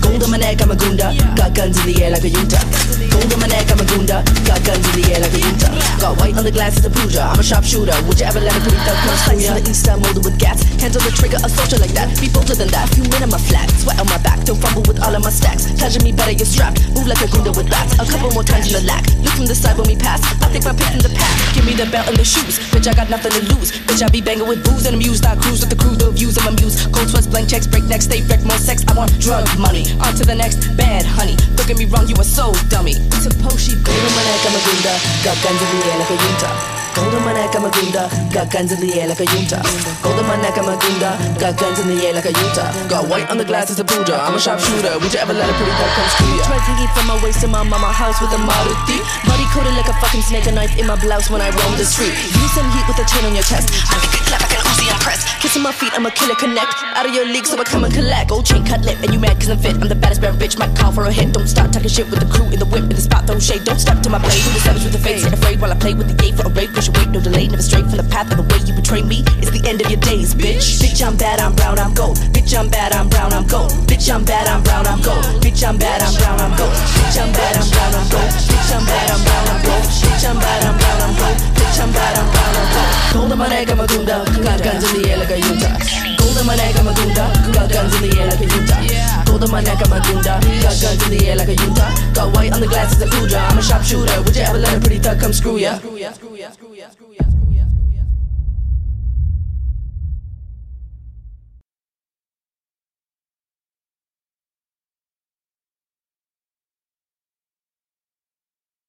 Gold 0.00 0.22
on 0.22 0.30
my 0.30 0.38
neck, 0.38 0.60
I'm 0.62 0.70
a 0.70 0.76
gunda. 0.76 1.10
Got 1.34 1.54
guns 1.54 1.76
in 1.82 1.84
the 1.90 1.94
air 2.02 2.10
like 2.10 2.24
a 2.24 2.30
Utah. 2.30 2.64
Gold 3.10 3.32
on 3.32 3.38
my 3.40 3.48
neck, 3.50 3.66
I'm 3.70 3.80
a 3.80 3.86
gunda. 3.86 4.22
Got 4.46 4.60
guns 4.62 4.86
in 4.86 4.94
the 5.00 5.04
air 5.10 5.20
like 5.20 5.34
a 5.34 5.40
Utah. 5.40 5.72
Got 5.98 6.12
white 6.20 6.36
on 6.38 6.44
the 6.44 6.54
glass, 6.54 6.76
it's 6.78 6.86
a 6.86 6.90
puja. 6.90 7.26
I'm 7.26 7.40
a 7.40 7.42
sharpshooter. 7.42 7.96
Would 8.06 8.20
you 8.20 8.26
ever 8.26 8.40
let 8.40 8.54
a 8.54 8.60
pretty 8.60 8.80
thug 8.86 8.96
come 9.02 9.16
screw 9.18 9.40
ya? 9.40 9.54
the 9.58 9.64
east 9.66 9.82
side 9.84 9.98
molded 9.98 10.24
with 10.24 10.38
gas. 10.38 10.62
Hands 10.78 10.94
on 10.94 11.02
the 11.02 11.12
trigger, 11.12 11.38
a 11.42 11.48
soldier 11.48 11.78
like 11.82 11.92
that. 11.98 12.08
Be 12.20 12.28
bolder 12.30 12.54
than 12.54 12.68
that. 12.70 12.88
Few 12.94 13.04
men 13.10 13.24
in 13.26 13.30
my 13.30 13.40
flat. 13.40 13.68
Sweat 13.82 13.98
on 13.98 14.06
my 14.06 14.20
back. 14.22 14.44
Don't 14.44 14.60
fumble 14.60 14.84
with 14.86 15.02
all 15.02 15.14
of 15.14 15.22
my 15.22 15.30
stacks. 15.32 15.66
Pleasure 15.76 16.00
me 16.00 16.12
better, 16.20 16.36
you're 16.36 16.44
strapped. 16.44 16.84
Move 16.92 17.08
like 17.08 17.24
a 17.24 17.28
gunda 17.32 17.48
with 17.56 17.72
bats. 17.72 17.96
A 17.96 18.04
couple 18.04 18.28
more 18.36 18.44
times 18.44 18.68
in 18.68 18.76
the 18.76 18.84
lack. 18.84 19.08
Look 19.24 19.32
from 19.40 19.48
the 19.48 19.56
side 19.56 19.80
when 19.80 19.88
we 19.88 19.96
pass. 19.96 20.20
I 20.44 20.52
think 20.52 20.68
my 20.68 20.76
pick 20.76 20.92
in 20.92 21.00
the 21.00 21.08
pack. 21.16 21.32
Give 21.56 21.64
me 21.64 21.72
the 21.72 21.88
belt 21.88 22.12
and 22.12 22.16
the 22.16 22.24
shoes. 22.24 22.60
Bitch, 22.68 22.84
I 22.84 22.92
got 22.92 23.08
nothing 23.08 23.32
to 23.32 23.42
lose. 23.56 23.72
Bitch, 23.88 24.04
I 24.04 24.08
be 24.12 24.20
banging 24.20 24.46
with 24.46 24.60
booze 24.60 24.84
and 24.84 24.94
amused. 24.94 25.24
I 25.24 25.34
cruise 25.40 25.64
with 25.64 25.72
the 25.72 25.80
crew, 25.80 25.96
the 25.96 26.12
views 26.12 26.36
of 26.36 26.44
my 26.44 26.52
muse. 26.52 26.84
Cold 26.92 27.08
sweats, 27.08 27.26
blank 27.26 27.48
checks, 27.48 27.66
break 27.66 27.84
necks, 27.84 28.04
stay 28.04 28.20
wrecked, 28.28 28.44
more 28.44 28.60
sex. 28.60 28.84
I 28.84 28.92
want 28.92 29.16
drug 29.18 29.48
money. 29.56 29.88
On 30.04 30.12
to 30.12 30.24
the 30.28 30.36
next 30.36 30.76
bad 30.76 31.08
honey. 31.08 31.36
Don't 31.56 31.66
get 31.66 31.78
me 31.80 31.88
wrong, 31.88 32.06
you 32.06 32.16
are 32.20 32.28
so 32.28 32.52
dummy. 32.68 33.00
A 33.20 33.30
poshi. 33.40 33.76
Gold 33.80 34.04
on 34.04 34.12
my 34.16 34.22
neck, 34.28 34.44
I'm 34.44 34.56
a 34.56 34.60
gunda. 34.60 34.94
Got 35.24 35.36
guns 35.40 35.60
in 35.60 35.68
the 35.72 35.86
air 35.88 35.98
like 36.04 36.10
a 36.12 36.16
yunta. 36.20 36.89
Gold 36.94 37.14
on 37.14 37.24
my 37.24 37.32
neck, 37.32 37.54
I'm 37.54 37.64
a 37.64 37.70
gunda. 37.70 38.10
Got 38.32 38.50
guns 38.50 38.72
in 38.72 38.80
the 38.80 38.90
air 38.98 39.06
like 39.08 39.20
a 39.20 39.26
yunta. 39.26 39.62
Gold 40.02 40.18
on 40.18 40.26
my 40.26 40.36
neck, 40.42 40.58
I'm 40.58 40.68
a 40.68 40.76
gunda. 40.76 41.16
Got 41.38 41.58
guns 41.58 41.78
in 41.78 41.88
the 41.88 41.98
air 42.06 42.14
like 42.14 42.26
a 42.26 42.34
yunta. 42.34 42.66
Got 42.88 43.08
white 43.08 43.28
on 43.30 43.38
the 43.38 43.44
glass, 43.44 43.70
it's 43.70 43.80
a 43.80 43.84
puja. 43.84 44.16
I'm 44.18 44.34
a 44.34 44.40
sharpshooter. 44.40 44.98
Would 44.98 45.12
you 45.12 45.20
ever 45.20 45.32
let 45.32 45.48
a 45.48 45.54
pretty 45.54 45.74
girl 45.74 45.90
come 45.94 46.08
screw 46.14 46.34
ya? 46.36 46.44
Try 46.44 46.58
to 46.58 46.88
from 46.94 47.06
my 47.06 47.16
waist 47.22 47.40
to 47.40 47.48
my 47.48 47.62
mama 47.62 47.92
house 47.92 48.20
with 48.20 48.32
a 48.32 48.40
Maruti. 48.40 48.98
Body 49.26 49.46
coated 49.54 49.74
like 49.74 49.88
a 49.88 49.96
fucking 50.02 50.22
snake, 50.22 50.46
a 50.46 50.52
knife 50.52 50.76
in 50.78 50.86
my 50.86 50.96
blouse 50.96 51.30
when 51.30 51.40
I 51.40 51.50
roam 51.50 51.76
the 51.78 51.84
street. 51.84 52.14
You 52.14 52.46
some 52.50 52.68
heat 52.74 52.86
with 52.88 52.98
a 52.98 53.06
chain 53.06 53.24
on 53.24 53.34
your 53.34 53.46
chest. 53.46 53.70
I 53.90 53.96
it 54.02 54.22
clap 54.26 54.42
like 54.42 54.54
an 54.58 54.69
Uzi, 55.00 55.40
Kissing 55.40 55.62
my 55.62 55.72
feet, 55.72 55.92
I'm 55.94 56.04
a 56.04 56.10
killer 56.10 56.34
connect. 56.34 56.68
Out 56.94 57.06
of 57.06 57.14
your 57.14 57.24
league, 57.24 57.46
so 57.46 57.56
I 57.58 57.64
come 57.64 57.84
and 57.84 57.92
collect. 57.92 58.28
Gold 58.28 58.44
chain 58.44 58.64
cut 58.64 58.84
lip, 58.84 59.00
and 59.02 59.12
you 59.12 59.18
mad 59.18 59.40
cause 59.40 59.48
I'm 59.48 59.58
fit. 59.58 59.74
I'm 59.80 59.88
the 59.88 59.94
baddest 59.94 60.20
bad 60.20 60.34
bitch, 60.34 60.58
might 60.58 60.76
call 60.76 60.92
for 60.92 61.04
a 61.04 61.12
hit. 61.12 61.32
Don't 61.32 61.48
start 61.48 61.72
talking 61.72 61.88
shit 61.88 62.10
with 62.10 62.20
the 62.20 62.28
crew 62.28 62.44
in 62.52 62.58
the 62.58 62.66
whip, 62.66 62.84
in 62.84 62.90
the 62.90 63.00
spot, 63.00 63.26
don't 63.26 63.42
shade. 63.42 63.64
Don't 63.64 63.78
step 63.80 64.02
to 64.02 64.10
my 64.10 64.18
blade. 64.18 64.36
Who 64.36 64.52
the 64.52 64.60
savage 64.60 64.84
with 64.84 64.92
the 64.92 64.98
face? 64.98 65.22
Sit 65.22 65.32
afraid 65.32 65.60
while 65.60 65.72
I 65.72 65.76
play 65.76 65.94
with 65.94 66.08
the 66.08 66.14
gate 66.14 66.36
for 66.36 66.46
a 66.46 66.52
raid. 66.52 66.74
Push 66.74 66.88
away, 66.88 67.06
no 67.06 67.20
delay, 67.20 67.48
never 67.48 67.62
straight 67.62 67.88
from 67.88 67.96
the 67.96 68.08
path 68.12 68.30
of 68.30 68.36
the 68.36 68.46
way 68.52 68.60
you 68.68 68.74
betray 68.74 69.02
me. 69.02 69.24
It's 69.40 69.50
the 69.50 69.64
end 69.64 69.80
of 69.80 69.88
your 69.90 70.00
days, 70.00 70.34
bitch. 70.34 70.80
Bitch, 70.84 71.00
I'm 71.00 71.16
bad, 71.16 71.40
I'm 71.40 71.56
brown, 71.56 71.78
I'm 71.78 71.94
gold. 71.94 72.18
Bitch, 72.36 72.52
I'm 72.52 72.68
bad, 72.68 72.92
I'm 72.92 73.08
brown, 73.08 73.32
I'm 73.32 73.46
gold. 73.46 73.72
Bitch, 73.88 74.12
I'm 74.12 74.24
bad, 74.24 74.46
I'm 74.46 74.62
brown, 74.62 74.86
I'm 74.86 75.00
gold. 75.00 75.24
Bitch, 75.40 75.64
I'm 75.64 75.78
bad, 75.78 76.02
I'm 76.02 76.12
brown, 76.14 76.36
I'm 76.36 76.52
gold. 76.60 76.76
Bitch, 77.00 77.16
I'm 77.16 77.32
bad, 77.32 77.56
I'm 77.56 77.68
brown, 77.72 77.94
I'm 77.96 78.04
gold. 78.12 78.28
Bitch, 78.28 78.70
I'm 78.76 78.84
bad, 78.84 79.10
I'm 79.10 79.20
brown, 79.24 79.48
I'm 79.48 79.60
gold. 79.64 79.84
Bitch, 79.88 80.24
I'm 80.28 80.36
bad, 80.36 80.60
I'm 80.68 80.76
brown, 80.76 81.00
I'm 81.00 81.14
gold. 81.16 81.38
Bitch, 81.56 81.78
I'm 81.80 81.88
bad, 81.88 82.14
I'm 82.20 82.28
brown, 82.28 82.54
I'm 82.60 82.68
gold. 82.74 83.00
On 83.30 83.38
my 83.38 83.48
neck, 83.48 83.70
I'm 83.70 83.78
a 83.78 83.86
gunda. 83.86 84.24
Got 84.42 84.62
guns 84.62 84.89
in 84.94 85.02
the 85.02 85.10
air 85.10 85.18
like 85.18 85.30
a 85.30 85.38
Utah. 85.38 85.78
Gold 86.18 86.38
on 86.38 86.46
my 86.46 86.56
neck, 86.56 86.74
I'm 86.78 86.88
a 86.88 86.94
gunda. 86.94 87.26
Got 87.52 87.70
guns 87.70 87.94
in 87.96 88.10
the 88.10 88.18
air 88.18 88.26
like 88.26 88.40
a 88.40 88.46
Utah. 88.46 89.24
Gold 89.24 89.44
on 89.44 89.50
my 89.50 89.60
neck, 89.62 89.78
I'm 89.84 89.92
a 89.92 90.00
gunda. 90.00 90.40
Got 90.62 90.76
guns 90.80 91.02
in 91.06 91.10
the 91.18 91.28
air 91.28 91.36
like 91.36 91.48
a 91.48 91.56
Utah. 91.56 91.90
Got 92.14 92.34
white 92.34 92.52
on 92.52 92.60
the 92.60 92.66
glass, 92.66 92.92
it's 92.92 93.02
a 93.02 93.06
puja. 93.06 93.38
I'm 93.38 93.58
a 93.58 93.62
sharpshooter. 93.62 94.22
Would 94.22 94.36
you 94.36 94.42
ever 94.42 94.58
let 94.58 94.76
a 94.76 94.80
pretty 94.80 94.98
thug 94.98 95.20
come? 95.20 95.32
Screw 95.32 95.58
ya, 95.58 95.78
screw 95.78 95.96
ya, 95.96 96.12
screw 96.12 96.36
ya, 96.36 96.50
screw 96.50 96.74
ya, 96.74 96.90
screw 96.90 97.12
ya. 97.14 97.29